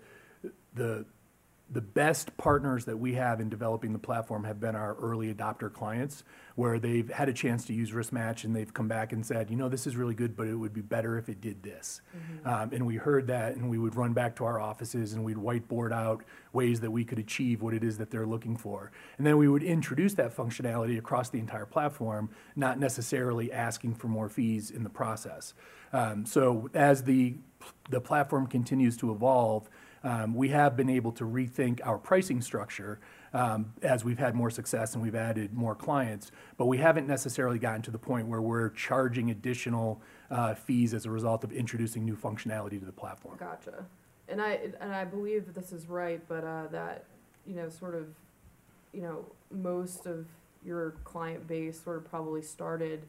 the, 0.74 1.04
the 1.70 1.80
best 1.82 2.34
partners 2.38 2.86
that 2.86 2.96
we 2.96 3.14
have 3.14 3.40
in 3.40 3.50
developing 3.50 3.92
the 3.92 3.98
platform 3.98 4.44
have 4.44 4.58
been 4.58 4.74
our 4.74 4.94
early 4.94 5.32
adopter 5.32 5.70
clients, 5.70 6.24
where 6.54 6.78
they've 6.78 7.10
had 7.10 7.28
a 7.28 7.32
chance 7.32 7.66
to 7.66 7.74
use 7.74 7.92
Risk 7.92 8.10
Match 8.10 8.44
and 8.44 8.56
they've 8.56 8.72
come 8.72 8.88
back 8.88 9.12
and 9.12 9.24
said, 9.24 9.50
you 9.50 9.56
know, 9.56 9.68
this 9.68 9.86
is 9.86 9.94
really 9.94 10.14
good, 10.14 10.34
but 10.34 10.48
it 10.48 10.54
would 10.54 10.72
be 10.72 10.80
better 10.80 11.18
if 11.18 11.28
it 11.28 11.40
did 11.42 11.62
this. 11.62 12.00
Um, 12.46 12.70
and 12.72 12.86
we 12.86 12.96
heard 12.96 13.26
that, 13.26 13.56
and 13.56 13.68
we 13.68 13.78
would 13.78 13.96
run 13.96 14.14
back 14.14 14.34
to 14.36 14.44
our 14.44 14.58
offices 14.58 15.12
and 15.12 15.22
we'd 15.22 15.36
whiteboard 15.36 15.92
out 15.92 16.24
ways 16.54 16.80
that 16.80 16.90
we 16.90 17.04
could 17.04 17.18
achieve 17.18 17.60
what 17.60 17.74
it 17.74 17.84
is 17.84 17.98
that 17.98 18.10
they're 18.10 18.26
looking 18.26 18.56
for. 18.56 18.90
And 19.18 19.26
then 19.26 19.36
we 19.36 19.46
would 19.46 19.62
introduce 19.62 20.14
that 20.14 20.34
functionality 20.34 20.98
across 20.98 21.28
the 21.28 21.38
entire 21.38 21.66
platform, 21.66 22.30
not 22.56 22.80
necessarily 22.80 23.52
asking 23.52 23.96
for 23.96 24.08
more 24.08 24.30
fees 24.30 24.70
in 24.70 24.84
the 24.84 24.90
process. 24.90 25.52
Um, 25.92 26.24
so 26.24 26.70
as 26.74 27.02
the 27.02 27.36
the 27.90 28.00
platform 28.00 28.46
continues 28.46 28.96
to 28.98 29.10
evolve, 29.10 29.68
we 30.34 30.48
have 30.48 30.76
been 30.76 30.90
able 30.90 31.12
to 31.12 31.24
rethink 31.24 31.80
our 31.84 31.98
pricing 31.98 32.40
structure 32.40 33.00
um, 33.34 33.72
as 33.82 34.04
we've 34.04 34.18
had 34.18 34.34
more 34.34 34.50
success 34.50 34.94
and 34.94 35.02
we've 35.02 35.14
added 35.14 35.52
more 35.52 35.74
clients. 35.74 36.30
But 36.56 36.66
we 36.66 36.78
haven't 36.78 37.06
necessarily 37.06 37.58
gotten 37.58 37.82
to 37.82 37.90
the 37.90 37.98
point 37.98 38.26
where 38.26 38.40
we're 38.40 38.70
charging 38.70 39.30
additional 39.30 40.00
uh, 40.30 40.54
fees 40.54 40.94
as 40.94 41.06
a 41.06 41.10
result 41.10 41.44
of 41.44 41.52
introducing 41.52 42.04
new 42.04 42.16
functionality 42.16 42.78
to 42.78 42.86
the 42.86 42.92
platform. 42.92 43.36
Gotcha. 43.38 43.84
And 44.28 44.42
I, 44.42 44.60
and 44.80 44.92
I 44.92 45.04
believe 45.04 45.46
that 45.46 45.54
this 45.54 45.72
is 45.72 45.88
right, 45.88 46.20
but, 46.28 46.44
uh, 46.44 46.66
that, 46.70 47.04
you 47.46 47.54
know, 47.54 47.68
sort 47.68 47.94
of, 47.94 48.06
you 48.92 49.00
know, 49.00 49.24
most 49.50 50.06
of 50.06 50.26
your 50.64 50.92
client 51.04 51.46
base 51.46 51.80
sort 51.82 51.96
of 51.96 52.10
probably 52.10 52.42
started, 52.42 53.02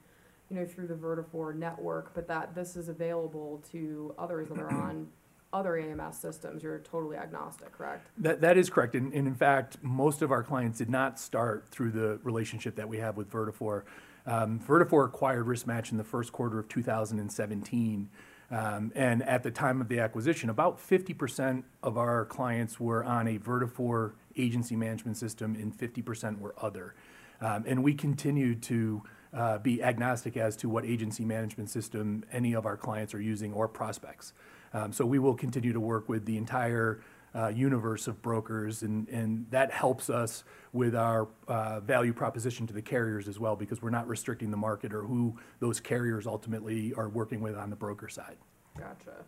you 0.49 0.55
know, 0.57 0.65
through 0.65 0.87
the 0.87 0.93
Vertafore 0.93 1.53
network, 1.55 2.13
but 2.13 2.27
that 2.27 2.55
this 2.55 2.77
is 2.77 2.87
available 2.87 3.61
to 3.71 4.13
others 4.17 4.47
that 4.47 4.59
are 4.59 4.71
on 4.71 5.07
other 5.51 5.77
AMS 5.77 6.17
systems. 6.17 6.63
You're 6.63 6.79
totally 6.79 7.17
agnostic, 7.17 7.71
correct? 7.71 8.07
That, 8.17 8.41
that 8.41 8.57
is 8.57 8.69
correct. 8.69 8.95
And, 8.95 9.13
and 9.13 9.27
in 9.27 9.35
fact, 9.35 9.77
most 9.81 10.21
of 10.21 10.31
our 10.31 10.43
clients 10.43 10.77
did 10.77 10.89
not 10.89 11.19
start 11.19 11.67
through 11.69 11.91
the 11.91 12.19
relationship 12.23 12.75
that 12.75 12.87
we 12.87 12.97
have 12.97 13.17
with 13.17 13.31
Vertafore. 13.31 13.83
Um, 14.25 14.59
Vertafore 14.59 15.05
acquired 15.05 15.47
Risk 15.47 15.65
Match 15.65 15.91
in 15.91 15.97
the 15.97 16.03
first 16.03 16.31
quarter 16.31 16.59
of 16.59 16.67
2017. 16.67 18.09
Um, 18.51 18.91
and 18.95 19.21
at 19.23 19.43
the 19.43 19.51
time 19.51 19.79
of 19.79 19.87
the 19.89 19.99
acquisition, 19.99 20.49
about 20.49 20.79
50% 20.79 21.63
of 21.83 21.97
our 21.97 22.25
clients 22.25 22.79
were 22.79 23.03
on 23.03 23.27
a 23.27 23.37
Vertafore 23.37 24.13
agency 24.37 24.75
management 24.75 25.17
system 25.17 25.55
and 25.55 25.75
50% 25.75 26.39
were 26.39 26.55
other. 26.57 26.95
Um, 27.41 27.63
and 27.67 27.83
we 27.83 27.93
continue 27.93 28.55
to 28.55 29.03
uh, 29.33 29.57
be 29.59 29.83
agnostic 29.83 30.37
as 30.37 30.55
to 30.57 30.69
what 30.69 30.85
agency 30.85 31.23
management 31.23 31.69
system 31.69 32.23
any 32.31 32.53
of 32.53 32.65
our 32.65 32.75
clients 32.75 33.13
are 33.13 33.21
using 33.21 33.53
or 33.53 33.67
prospects. 33.67 34.33
Um, 34.73 34.91
so 34.91 35.05
we 35.05 35.19
will 35.19 35.35
continue 35.35 35.73
to 35.73 35.79
work 35.79 36.09
with 36.09 36.25
the 36.25 36.37
entire 36.37 37.01
uh, 37.35 37.47
universe 37.49 38.07
of 38.07 38.21
brokers, 38.21 38.81
and, 38.81 39.07
and 39.09 39.45
that 39.51 39.71
helps 39.71 40.09
us 40.09 40.43
with 40.73 40.95
our 40.95 41.27
uh, 41.47 41.79
value 41.79 42.13
proposition 42.13 42.65
to 42.67 42.73
the 42.73 42.81
carriers 42.81 43.27
as 43.27 43.39
well, 43.39 43.55
because 43.55 43.81
we're 43.81 43.89
not 43.89 44.07
restricting 44.07 44.51
the 44.51 44.57
market 44.57 44.93
or 44.93 45.03
who 45.03 45.37
those 45.59 45.79
carriers 45.79 46.25
ultimately 46.25 46.93
are 46.95 47.09
working 47.09 47.41
with 47.41 47.55
on 47.55 47.69
the 47.69 47.75
broker 47.75 48.09
side. 48.09 48.37
Gotcha. 48.77 49.25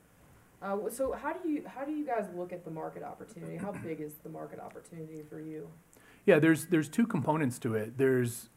Uh, 0.62 0.78
so 0.90 1.12
how 1.12 1.34
do 1.34 1.50
you, 1.50 1.64
how 1.68 1.84
do 1.84 1.92
you 1.92 2.06
guys 2.06 2.28
look 2.36 2.54
at 2.54 2.64
the 2.64 2.72
market 2.72 3.04
opportunity? 3.04 3.58
How 3.58 3.72
big 3.72 4.00
is 4.00 4.14
the 4.24 4.30
market 4.30 4.60
opportunity 4.60 5.22
for 5.28 5.40
you? 5.40 5.68
Yeah, 6.26 6.38
there's 6.38 6.68
there's 6.68 6.88
two 6.88 7.08
components 7.08 7.58
to 7.60 7.74
it. 7.74 7.98
There's 7.98 8.50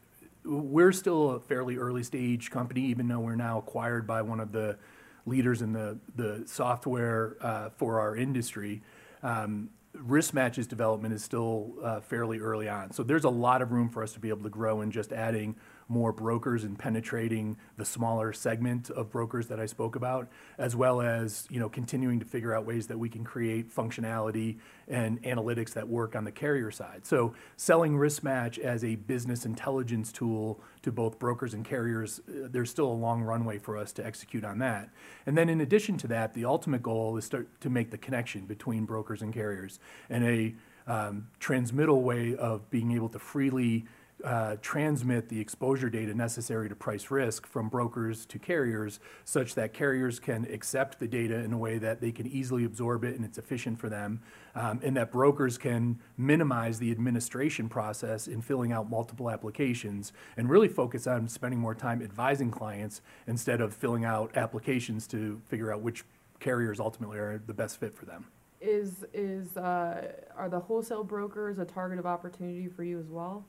we're 0.43 0.91
still 0.91 1.31
a 1.31 1.39
fairly 1.39 1.77
early 1.77 2.03
stage 2.03 2.51
company, 2.51 2.81
even 2.81 3.07
though 3.07 3.19
we're 3.19 3.35
now 3.35 3.57
acquired 3.57 4.05
by 4.05 4.21
one 4.21 4.39
of 4.39 4.51
the 4.51 4.77
leaders 5.25 5.61
in 5.61 5.73
the 5.73 5.97
the 6.15 6.43
software 6.45 7.37
uh, 7.41 7.69
for 7.77 7.99
our 7.99 8.15
industry. 8.15 8.81
Um, 9.23 9.69
risk 9.93 10.33
matches 10.33 10.67
development 10.67 11.13
is 11.13 11.23
still 11.23 11.73
uh, 11.81 12.01
fairly 12.01 12.39
early 12.39 12.67
on, 12.67 12.91
so 12.91 13.03
there's 13.03 13.23
a 13.23 13.29
lot 13.29 13.61
of 13.61 13.71
room 13.71 13.89
for 13.89 14.03
us 14.03 14.13
to 14.13 14.19
be 14.19 14.29
able 14.29 14.43
to 14.43 14.49
grow 14.49 14.81
in 14.81 14.91
just 14.91 15.11
adding 15.11 15.55
more 15.87 16.11
brokers 16.11 16.63
and 16.63 16.77
penetrating 16.77 17.57
the 17.77 17.85
smaller 17.85 18.33
segment 18.33 18.89
of 18.89 19.11
brokers 19.11 19.47
that 19.47 19.59
I 19.59 19.65
spoke 19.65 19.95
about, 19.95 20.27
as 20.57 20.75
well 20.75 21.01
as 21.01 21.47
you 21.49 21.59
know 21.59 21.69
continuing 21.69 22.19
to 22.19 22.25
figure 22.25 22.55
out 22.55 22.65
ways 22.65 22.87
that 22.87 22.97
we 22.97 23.09
can 23.09 23.23
create 23.23 23.73
functionality 23.73 24.57
and 24.87 25.21
analytics 25.23 25.73
that 25.73 25.87
work 25.87 26.15
on 26.15 26.23
the 26.23 26.31
carrier 26.31 26.71
side. 26.71 27.05
So 27.05 27.33
selling 27.57 27.97
risk 27.97 28.23
match 28.23 28.57
as 28.59 28.83
a 28.83 28.95
business 28.95 29.45
intelligence 29.45 30.11
tool 30.11 30.59
to 30.81 30.91
both 30.91 31.19
brokers 31.19 31.53
and 31.53 31.65
carriers, 31.65 32.21
uh, 32.29 32.47
there's 32.49 32.69
still 32.69 32.87
a 32.87 32.93
long 32.93 33.21
runway 33.21 33.57
for 33.57 33.77
us 33.77 33.91
to 33.93 34.05
execute 34.05 34.43
on 34.43 34.59
that. 34.59 34.89
And 35.25 35.37
then 35.37 35.49
in 35.49 35.61
addition 35.61 35.97
to 35.97 36.07
that, 36.07 36.33
the 36.33 36.45
ultimate 36.45 36.83
goal 36.83 37.17
is 37.17 37.25
start 37.25 37.61
to 37.61 37.69
make 37.69 37.91
the 37.91 37.97
connection 37.97 38.45
between 38.45 38.85
brokers 38.85 39.21
and 39.21 39.33
carriers 39.33 39.79
and 40.09 40.23
a 40.23 40.55
um, 40.87 41.27
transmittal 41.39 42.03
way 42.03 42.35
of 42.35 42.69
being 42.69 42.91
able 42.91 43.09
to 43.09 43.19
freely 43.19 43.85
uh, 44.23 44.55
transmit 44.61 45.29
the 45.29 45.39
exposure 45.39 45.89
data 45.89 46.13
necessary 46.13 46.69
to 46.69 46.75
price 46.75 47.11
risk 47.11 47.45
from 47.45 47.69
brokers 47.69 48.25
to 48.25 48.39
carriers 48.39 48.99
such 49.25 49.55
that 49.55 49.73
carriers 49.73 50.19
can 50.19 50.45
accept 50.51 50.99
the 50.99 51.07
data 51.07 51.35
in 51.35 51.51
a 51.51 51.57
way 51.57 51.77
that 51.77 51.99
they 51.99 52.11
can 52.11 52.25
easily 52.27 52.63
absorb 52.63 53.03
it 53.03 53.15
and 53.15 53.25
it's 53.25 53.37
efficient 53.37 53.77
for 53.77 53.89
them, 53.89 54.21
um, 54.55 54.79
and 54.83 54.95
that 54.95 55.11
brokers 55.11 55.57
can 55.57 55.99
minimize 56.17 56.79
the 56.79 56.91
administration 56.91 57.67
process 57.67 58.27
in 58.27 58.41
filling 58.41 58.71
out 58.71 58.89
multiple 58.89 59.29
applications 59.29 60.13
and 60.37 60.49
really 60.49 60.69
focus 60.69 61.07
on 61.07 61.27
spending 61.27 61.59
more 61.59 61.75
time 61.75 62.01
advising 62.01 62.49
clients 62.49 63.01
instead 63.27 63.59
of 63.59 63.73
filling 63.73 64.05
out 64.05 64.35
applications 64.37 65.07
to 65.07 65.41
figure 65.45 65.73
out 65.73 65.81
which 65.81 66.03
carriers 66.39 66.79
ultimately 66.79 67.17
are 67.17 67.41
the 67.45 67.53
best 67.53 67.79
fit 67.79 67.93
for 67.93 68.05
them. 68.05 68.25
Is, 68.61 69.05
is, 69.13 69.57
uh, 69.57 70.13
are 70.35 70.49
the 70.49 70.59
wholesale 70.59 71.03
brokers 71.03 71.59
a 71.59 71.65
target 71.65 71.99
of 71.99 72.05
opportunity 72.05 72.67
for 72.67 72.83
you 72.83 72.99
as 72.99 73.09
well? 73.09 73.45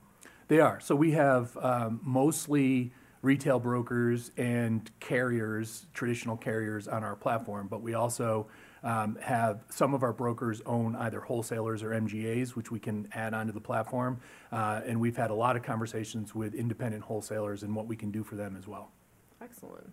They 0.47 0.59
are. 0.59 0.79
So 0.79 0.95
we 0.95 1.11
have 1.11 1.57
um, 1.57 1.99
mostly 2.03 2.93
retail 3.21 3.59
brokers 3.59 4.31
and 4.37 4.89
carriers, 4.99 5.87
traditional 5.93 6.37
carriers 6.37 6.87
on 6.87 7.03
our 7.03 7.15
platform, 7.15 7.67
but 7.67 7.81
we 7.81 7.93
also 7.93 8.47
um, 8.83 9.17
have 9.21 9.63
some 9.69 9.93
of 9.93 10.03
our 10.03 10.13
brokers 10.13 10.61
own 10.65 10.95
either 10.95 11.19
wholesalers 11.19 11.83
or 11.83 11.89
MGAs, 11.89 12.51
which 12.51 12.71
we 12.71 12.79
can 12.79 13.09
add 13.13 13.33
onto 13.33 13.51
the 13.51 13.59
platform. 13.59 14.19
Uh, 14.51 14.81
and 14.85 14.99
we've 14.99 15.17
had 15.17 15.31
a 15.31 15.33
lot 15.33 15.55
of 15.55 15.63
conversations 15.63 16.33
with 16.33 16.53
independent 16.53 17.03
wholesalers 17.03 17.63
and 17.63 17.75
what 17.75 17.87
we 17.87 17.95
can 17.95 18.11
do 18.11 18.23
for 18.23 18.35
them 18.35 18.55
as 18.55 18.67
well. 18.67 18.91
Excellent. 19.41 19.91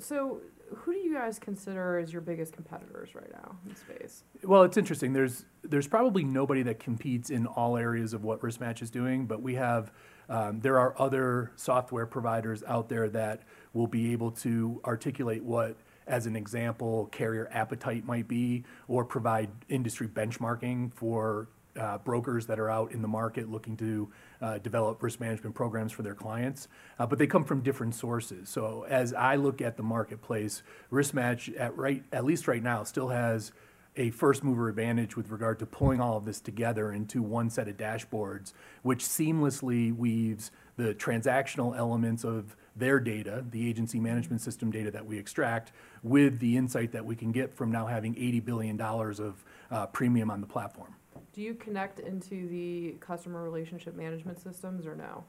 So 0.00 0.40
who 0.74 0.92
do 0.92 0.98
you 0.98 1.14
guys 1.14 1.38
consider 1.38 1.98
as 1.98 2.12
your 2.12 2.22
biggest 2.22 2.52
competitors 2.52 3.14
right 3.14 3.30
now 3.32 3.56
in 3.68 3.76
space? 3.76 4.24
Well, 4.42 4.62
it's 4.62 4.76
interesting. 4.76 5.12
There's 5.12 5.44
there's 5.62 5.88
probably 5.88 6.24
nobody 6.24 6.62
that 6.62 6.78
competes 6.78 7.30
in 7.30 7.46
all 7.46 7.76
areas 7.76 8.12
of 8.12 8.24
what 8.24 8.40
RiskMatch 8.40 8.82
is 8.82 8.90
doing, 8.90 9.26
but 9.26 9.42
we 9.42 9.54
have 9.54 9.92
um, 10.28 10.60
there 10.60 10.78
are 10.78 10.94
other 11.00 11.52
software 11.56 12.06
providers 12.06 12.62
out 12.66 12.88
there 12.88 13.08
that 13.10 13.42
will 13.72 13.86
be 13.86 14.12
able 14.12 14.30
to 14.30 14.80
articulate 14.84 15.42
what, 15.42 15.76
as 16.06 16.26
an 16.26 16.36
example, 16.36 17.06
carrier 17.12 17.48
appetite 17.52 18.04
might 18.04 18.28
be, 18.28 18.64
or 18.88 19.04
provide 19.04 19.50
industry 19.68 20.08
benchmarking 20.08 20.92
for 20.94 21.48
uh, 21.78 21.98
brokers 21.98 22.46
that 22.46 22.58
are 22.58 22.70
out 22.70 22.92
in 22.92 23.02
the 23.02 23.08
market 23.08 23.50
looking 23.50 23.76
to 23.76 24.08
uh, 24.40 24.58
develop 24.58 25.02
risk 25.02 25.20
management 25.20 25.54
programs 25.54 25.92
for 25.92 26.02
their 26.02 26.14
clients, 26.14 26.68
uh, 26.98 27.06
but 27.06 27.18
they 27.18 27.26
come 27.26 27.44
from 27.44 27.60
different 27.60 27.94
sources. 27.94 28.48
So 28.48 28.84
as 28.88 29.12
I 29.12 29.36
look 29.36 29.60
at 29.60 29.76
the 29.76 29.82
marketplace, 29.82 30.62
RiskMatch 30.92 31.58
at 31.58 31.76
right 31.76 32.04
at 32.12 32.24
least 32.24 32.48
right 32.48 32.62
now 32.62 32.84
still 32.84 33.08
has 33.08 33.52
a 33.96 34.10
first 34.10 34.42
mover 34.42 34.68
advantage 34.68 35.16
with 35.16 35.30
regard 35.30 35.58
to 35.60 35.66
pulling 35.66 36.00
all 36.00 36.16
of 36.16 36.24
this 36.24 36.40
together 36.40 36.92
into 36.92 37.22
one 37.22 37.48
set 37.48 37.68
of 37.68 37.76
dashboards, 37.76 38.52
which 38.82 39.04
seamlessly 39.04 39.94
weaves 39.96 40.50
the 40.76 40.94
transactional 40.94 41.76
elements 41.76 42.24
of 42.24 42.56
their 42.76 42.98
data, 42.98 43.44
the 43.50 43.68
agency 43.68 44.00
management 44.00 44.40
system 44.40 44.70
data 44.70 44.90
that 44.90 45.06
we 45.06 45.16
extract, 45.16 45.70
with 46.02 46.40
the 46.40 46.56
insight 46.56 46.90
that 46.90 47.04
we 47.04 47.14
can 47.14 47.30
get 47.30 47.54
from 47.54 47.70
now 47.70 47.86
having 47.86 48.14
$80 48.14 48.44
billion 48.44 48.80
of 48.80 49.44
uh, 49.70 49.86
premium 49.86 50.30
on 50.30 50.40
the 50.40 50.46
platform. 50.46 50.94
Do 51.34 51.42
you 51.42 51.54
connect 51.54 51.98
into 51.98 52.48
the 52.48 52.94
customer 53.00 53.42
relationship 53.42 53.96
management 53.96 54.40
systems 54.40 54.86
or 54.86 54.94
no? 54.94 55.24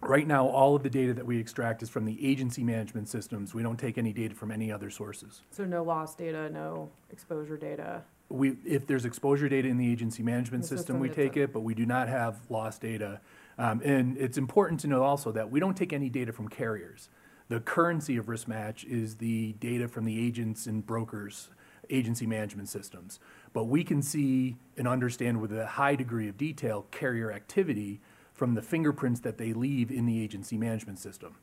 Right 0.00 0.26
now, 0.26 0.48
all 0.48 0.74
of 0.74 0.82
the 0.82 0.90
data 0.90 1.14
that 1.14 1.24
we 1.24 1.38
extract 1.38 1.80
is 1.80 1.88
from 1.88 2.04
the 2.06 2.18
agency 2.26 2.64
management 2.64 3.08
systems. 3.08 3.54
We 3.54 3.62
don't 3.62 3.78
take 3.78 3.98
any 3.98 4.12
data 4.12 4.34
from 4.34 4.50
any 4.50 4.72
other 4.72 4.90
sources. 4.90 5.42
So 5.52 5.64
no 5.64 5.84
loss 5.84 6.16
data, 6.16 6.50
no 6.50 6.90
exposure 7.12 7.56
data. 7.56 8.02
We, 8.28 8.56
if 8.66 8.84
there's 8.88 9.04
exposure 9.04 9.48
data 9.48 9.68
in 9.68 9.76
the 9.76 9.88
agency 9.92 10.24
management 10.24 10.64
The 10.64 10.68
system, 10.70 10.96
system 10.96 11.00
we 11.00 11.08
take 11.08 11.36
it. 11.36 11.52
but 11.52 11.60
we 11.60 11.74
do 11.74 11.86
not 11.86 12.08
have 12.08 12.40
lost 12.50 12.80
data. 12.80 13.20
Um, 13.58 13.80
and 13.84 14.18
it's 14.18 14.38
important 14.38 14.80
to 14.80 14.88
know 14.88 15.04
also 15.04 15.30
that 15.30 15.52
we 15.52 15.60
don't 15.60 15.76
take 15.76 15.92
any 15.92 16.08
data 16.08 16.32
from 16.32 16.48
carriers. 16.48 17.08
The 17.48 17.60
currency 17.60 18.16
of 18.16 18.28
risk 18.28 18.48
match 18.48 18.82
is 18.84 19.16
the 19.16 19.52
data 19.60 19.86
from 19.86 20.04
the 20.04 20.26
agents 20.26 20.66
and 20.66 20.84
brokers, 20.84 21.50
agency 21.90 22.26
management 22.26 22.68
systems. 22.68 23.20
But 23.52 23.64
we 23.64 23.84
can 23.84 24.02
see 24.02 24.56
and 24.76 24.88
understand 24.88 25.40
with 25.40 25.52
a 25.56 25.66
high 25.66 25.94
degree 25.94 26.28
of 26.28 26.36
detail 26.36 26.86
carrier 26.90 27.32
activity 27.32 28.00
from 28.32 28.54
the 28.54 28.62
fingerprints 28.62 29.20
that 29.20 29.38
they 29.38 29.52
leave 29.52 29.90
in 29.90 30.06
the 30.06 30.22
agency 30.22 30.56
management 30.56 30.98
system. 30.98 31.36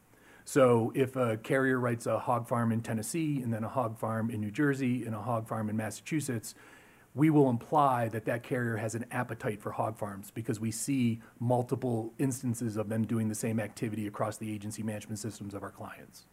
So 0.46 0.92
if 0.96 1.16
a 1.16 1.38
carrier 1.38 1.80
writes 1.80 2.08
a 2.08 2.18
hog 2.18 2.48
farm 2.48 2.72
in 2.72 2.82
Tennessee 2.82 3.42
and 3.42 3.54
then 3.54 3.64
a 3.64 3.70
hog 3.70 4.00
farm 4.00 4.32
in 4.32 4.42
New 4.42 4.50
Jersey 4.50 5.06
and 5.06 5.14
a 5.14 5.22
hog 5.22 5.48
farm 5.48 5.70
in 5.70 5.78
Massachusetts, 5.78 6.56
we 7.14 7.30
will 7.30 7.50
imply 7.50 8.08
that 8.10 8.26
that 8.26 8.44
carrier 8.44 8.78
has 8.78 8.96
an 8.96 9.06
appetite 9.12 9.62
for 9.62 9.72
hog 9.72 9.98
farms 9.98 10.32
because 10.32 10.60
we 10.60 10.72
see 10.72 11.22
multiple 11.40 12.14
instances 12.18 12.78
of 12.78 12.90
them 12.90 13.06
doing 13.06 13.28
the 13.28 13.36
same 13.36 13.60
activity 13.60 14.08
across 14.08 14.38
the 14.38 14.52
agency 14.52 14.82
management 14.82 15.20
systems 15.20 15.54
of 15.54 15.62
our 15.62 15.72
clients. 15.72 16.26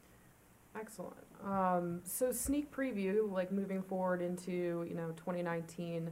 Excellent. 0.87 1.17
Um, 1.45 2.01
so 2.05 2.31
sneak 2.31 2.71
preview, 2.75 3.31
like 3.31 3.51
moving 3.51 3.83
forward 3.83 4.23
into, 4.23 4.87
you 4.89 4.95
know, 4.95 5.09
2019, 5.17 6.11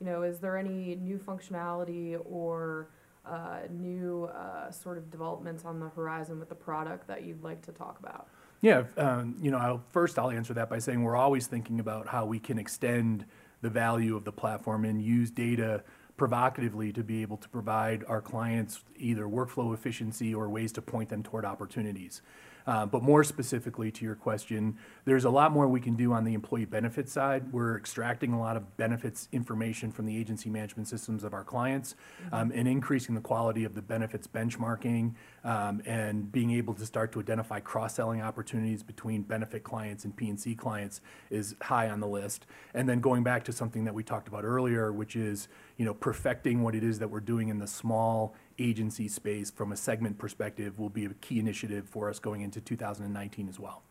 you 0.00 0.06
know, 0.06 0.22
is 0.22 0.40
there 0.40 0.56
any 0.56 0.96
new 0.96 1.18
functionality 1.18 2.20
or 2.24 2.90
uh, 3.24 3.60
new 3.70 4.24
uh, 4.24 4.70
sort 4.72 4.98
of 4.98 5.08
developments 5.10 5.64
on 5.64 5.78
the 5.78 5.88
horizon 5.90 6.40
with 6.40 6.48
the 6.48 6.54
product 6.54 7.06
that 7.06 7.24
you'd 7.24 7.42
like 7.44 7.62
to 7.62 7.72
talk 7.72 7.98
about? 8.00 8.26
Yeah, 8.60 8.84
um, 8.96 9.36
you 9.40 9.52
know, 9.52 9.58
I'll, 9.58 9.82
first 9.92 10.18
I'll 10.18 10.30
answer 10.30 10.52
that 10.54 10.68
by 10.68 10.80
saying 10.80 11.02
we're 11.02 11.16
always 11.16 11.46
thinking 11.46 11.78
about 11.78 12.08
how 12.08 12.26
we 12.26 12.40
can 12.40 12.58
extend 12.58 13.24
the 13.60 13.70
value 13.70 14.16
of 14.16 14.24
the 14.24 14.32
platform 14.32 14.84
and 14.84 15.00
use 15.00 15.30
data 15.30 15.84
provocatively 16.16 16.92
to 16.92 17.04
be 17.04 17.22
able 17.22 17.36
to 17.36 17.48
provide 17.48 18.04
our 18.08 18.20
clients 18.20 18.82
either 18.96 19.26
workflow 19.26 19.72
efficiency 19.72 20.34
or 20.34 20.48
ways 20.48 20.72
to 20.72 20.82
point 20.82 21.08
them 21.08 21.22
toward 21.22 21.44
opportunities. 21.44 22.20
Uh, 22.68 22.84
but 22.84 23.02
more 23.02 23.24
specifically 23.24 23.90
to 23.90 24.04
your 24.04 24.14
question, 24.14 24.76
there's 25.06 25.24
a 25.24 25.30
lot 25.30 25.52
more 25.52 25.66
we 25.66 25.80
can 25.80 25.96
do 25.96 26.12
on 26.12 26.22
the 26.24 26.34
employee 26.34 26.66
benefits 26.66 27.10
side. 27.10 27.50
We're 27.50 27.78
extracting 27.78 28.34
a 28.34 28.38
lot 28.38 28.58
of 28.58 28.76
benefits 28.76 29.26
information 29.32 29.90
from 29.90 30.04
the 30.04 30.14
agency 30.14 30.50
management 30.50 30.86
systems 30.86 31.24
of 31.24 31.32
our 31.32 31.44
clients 31.44 31.94
um, 32.30 32.52
and 32.54 32.68
increasing 32.68 33.14
the 33.14 33.22
quality 33.22 33.64
of 33.64 33.74
the 33.74 33.80
benefits 33.80 34.26
benchmarking 34.26 35.14
um, 35.44 35.80
and 35.86 36.30
being 36.30 36.50
able 36.50 36.74
to 36.74 36.84
start 36.84 37.10
to 37.12 37.20
identify 37.20 37.58
cross-selling 37.58 38.20
opportunities 38.20 38.82
between 38.82 39.22
benefit 39.22 39.64
clients 39.64 40.04
and 40.04 40.14
P&C 40.14 40.54
clients 40.54 41.00
is 41.30 41.56
high 41.62 41.88
on 41.88 42.00
the 42.00 42.06
list. 42.06 42.44
And 42.74 42.86
then 42.86 43.00
going 43.00 43.22
back 43.22 43.44
to 43.44 43.52
something 43.52 43.84
that 43.84 43.94
we 43.94 44.02
talked 44.02 44.28
about 44.28 44.44
earlier, 44.44 44.92
which 44.92 45.16
is, 45.16 45.48
you 45.78 45.86
know, 45.86 45.94
perfecting 45.94 46.62
what 46.62 46.74
it 46.74 46.84
is 46.84 46.98
that 46.98 47.08
we're 47.08 47.20
doing 47.20 47.48
in 47.48 47.60
the 47.60 47.66
small 47.66 48.34
agency 48.58 49.08
space 49.08 49.50
from 49.50 49.72
a 49.72 49.76
segment 49.76 50.18
perspective 50.18 50.78
will 50.78 50.88
be 50.88 51.04
a 51.04 51.10
key 51.14 51.38
initiative 51.38 51.88
for 51.88 52.08
us 52.08 52.18
going 52.18 52.40
into 52.40 52.60
2019 52.60 53.48
as 53.48 53.58
well. 53.58 53.82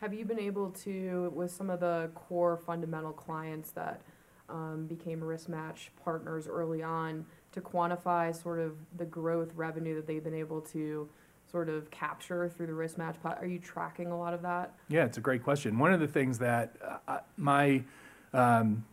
Have 0.00 0.12
you 0.12 0.24
been 0.24 0.40
able 0.40 0.70
to, 0.70 1.32
with 1.34 1.52
some 1.52 1.70
of 1.70 1.80
the 1.80 2.10
core 2.14 2.56
fundamental 2.56 3.12
clients 3.12 3.70
that 3.72 4.02
um, 4.48 4.86
became 4.86 5.22
risk 5.22 5.48
match 5.48 5.92
partners 6.02 6.48
early 6.48 6.82
on, 6.82 7.24
to 7.52 7.60
quantify 7.60 8.34
sort 8.34 8.58
of 8.58 8.76
the 8.96 9.04
growth 9.04 9.52
revenue 9.54 9.94
that 9.94 10.06
they've 10.06 10.24
been 10.24 10.34
able 10.34 10.60
to 10.60 11.08
sort 11.50 11.68
of 11.68 11.90
capture 11.90 12.48
through 12.48 12.66
the 12.66 12.74
risk 12.74 12.98
match? 12.98 13.16
Are 13.24 13.46
you 13.46 13.58
tracking 13.58 14.08
a 14.08 14.18
lot 14.18 14.34
of 14.34 14.42
that? 14.42 14.74
Yeah, 14.88 15.04
it's 15.04 15.18
a 15.18 15.20
great 15.20 15.44
question. 15.44 15.78
One 15.78 15.92
of 15.92 16.00
the 16.00 16.08
things 16.08 16.38
that 16.38 16.76
uh, 17.06 17.18
my 17.36 17.84
um, 18.32 18.84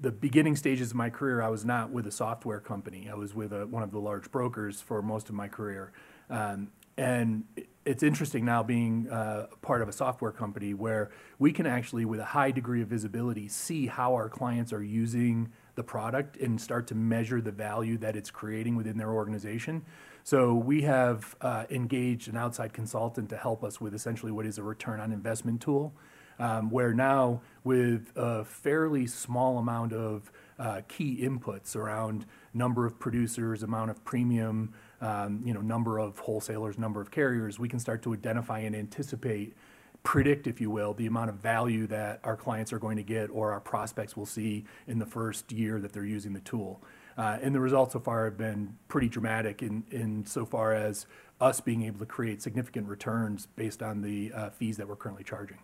the 0.00 0.12
beginning 0.12 0.56
stages 0.56 0.90
of 0.90 0.96
my 0.96 1.10
career, 1.10 1.42
I 1.42 1.48
was 1.48 1.64
not 1.64 1.90
with 1.90 2.06
a 2.06 2.10
software 2.10 2.60
company. 2.60 3.08
I 3.10 3.14
was 3.14 3.34
with 3.34 3.52
a, 3.52 3.66
one 3.66 3.82
of 3.82 3.90
the 3.90 3.98
large 3.98 4.30
brokers 4.30 4.80
for 4.80 5.02
most 5.02 5.28
of 5.28 5.34
my 5.34 5.48
career. 5.48 5.92
Um, 6.30 6.70
and 6.96 7.44
it's 7.84 8.02
interesting 8.02 8.44
now 8.44 8.62
being 8.62 9.08
uh, 9.08 9.46
part 9.62 9.82
of 9.82 9.88
a 9.88 9.92
software 9.92 10.32
company 10.32 10.74
where 10.74 11.10
we 11.38 11.52
can 11.52 11.64
actually, 11.64 12.04
with 12.04 12.20
a 12.20 12.24
high 12.24 12.50
degree 12.50 12.82
of 12.82 12.88
visibility, 12.88 13.48
see 13.48 13.86
how 13.86 14.14
our 14.14 14.28
clients 14.28 14.72
are 14.72 14.82
using 14.82 15.52
the 15.74 15.84
product 15.84 16.36
and 16.36 16.60
start 16.60 16.88
to 16.88 16.94
measure 16.94 17.40
the 17.40 17.52
value 17.52 17.96
that 17.98 18.16
it's 18.16 18.30
creating 18.30 18.74
within 18.76 18.98
their 18.98 19.12
organization. 19.12 19.84
So 20.24 20.54
we 20.54 20.82
have 20.82 21.36
uh, 21.40 21.64
engaged 21.70 22.28
an 22.28 22.36
outside 22.36 22.72
consultant 22.72 23.30
to 23.30 23.36
help 23.36 23.64
us 23.64 23.80
with 23.80 23.94
essentially 23.94 24.32
what 24.32 24.44
is 24.44 24.58
a 24.58 24.62
return 24.62 25.00
on 25.00 25.12
investment 25.12 25.60
tool 25.60 25.94
um, 26.38 26.70
where 26.70 26.94
now 26.94 27.40
with 27.64 28.12
a 28.16 28.44
fairly 28.44 29.06
small 29.06 29.58
amount 29.58 29.92
of 29.92 30.30
uh, 30.58 30.80
key 30.88 31.18
inputs 31.22 31.76
around 31.76 32.26
number 32.54 32.86
of 32.86 32.98
producers, 32.98 33.62
amount 33.62 33.90
of 33.90 34.04
premium, 34.04 34.72
um, 35.00 35.40
you 35.44 35.54
know, 35.54 35.60
number 35.60 35.98
of 35.98 36.18
wholesalers, 36.18 36.78
number 36.78 37.00
of 37.00 37.10
carriers, 37.10 37.58
we 37.58 37.68
can 37.68 37.78
start 37.78 38.02
to 38.02 38.12
identify 38.12 38.58
and 38.60 38.74
anticipate, 38.74 39.54
predict, 40.02 40.46
if 40.46 40.60
you 40.60 40.70
will, 40.70 40.94
the 40.94 41.06
amount 41.06 41.30
of 41.30 41.36
value 41.36 41.86
that 41.86 42.20
our 42.24 42.36
clients 42.36 42.72
are 42.72 42.78
going 42.78 42.96
to 42.96 43.02
get 43.02 43.30
or 43.30 43.52
our 43.52 43.60
prospects 43.60 44.16
will 44.16 44.26
see 44.26 44.64
in 44.86 44.98
the 44.98 45.06
first 45.06 45.52
year 45.52 45.80
that 45.80 45.92
they're 45.92 46.04
using 46.04 46.32
the 46.32 46.40
tool. 46.40 46.82
Uh, 47.16 47.36
and 47.42 47.54
the 47.54 47.60
results 47.60 47.92
so 47.92 48.00
far 48.00 48.24
have 48.24 48.38
been 48.38 48.76
pretty 48.86 49.08
dramatic 49.08 49.62
in, 49.62 49.84
in 49.90 50.24
so 50.24 50.46
far 50.46 50.72
as 50.72 51.06
us 51.40 51.60
being 51.60 51.82
able 51.82 51.98
to 51.98 52.06
create 52.06 52.40
significant 52.42 52.88
returns 52.88 53.46
based 53.56 53.82
on 53.82 54.02
the 54.02 54.32
uh, 54.32 54.50
fees 54.50 54.76
that 54.76 54.88
we're 54.88 54.96
currently 54.96 55.24
charging. 55.24 55.58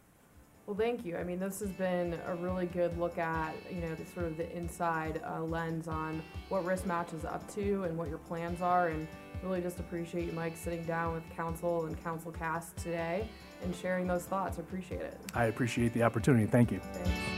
Well, 0.67 0.77
thank 0.77 1.05
you. 1.05 1.19
I 1.19 1.25
mean, 1.25 1.39
this 1.39 1.61
has 1.61 1.71
been 1.71 2.19
a 2.27 2.35
really 2.37 2.67
good 2.67 2.99
look 2.99 3.19
at, 3.19 3.55
you 3.71 3.83
know, 3.83 3.95
the 3.95 4.07
sort 4.07 4.27
of 4.27 4.39
the 4.39 4.51
inside 4.57 5.21
uh, 5.23 5.43
lens 5.43 5.89
on 5.89 6.23
what 6.49 6.65
Risk 6.65 6.87
Match 6.87 7.13
is 7.13 7.25
up 7.25 7.47
to 7.55 7.85
and 7.85 7.99
what 7.99 8.09
your 8.09 8.19
plans 8.19 8.63
are. 8.63 8.89
And 8.89 9.07
really 9.43 9.61
just 9.61 9.79
appreciate 9.79 10.27
you, 10.27 10.33
Mike, 10.33 10.57
sitting 10.57 10.85
down 10.85 11.13
with 11.13 11.23
council 11.37 11.85
and 11.85 12.03
council 12.03 12.33
cast 12.33 12.77
today 12.79 13.29
and 13.63 13.77
sharing 13.77 14.07
those 14.07 14.25
thoughts. 14.25 14.57
Appreciate 14.57 15.03
it. 15.03 15.21
I 15.35 15.47
appreciate 15.47 15.93
the 15.93 16.03
opportunity. 16.03 16.47
Thank 16.47 16.73
you. 16.73 16.81
Thanks. 16.93 17.34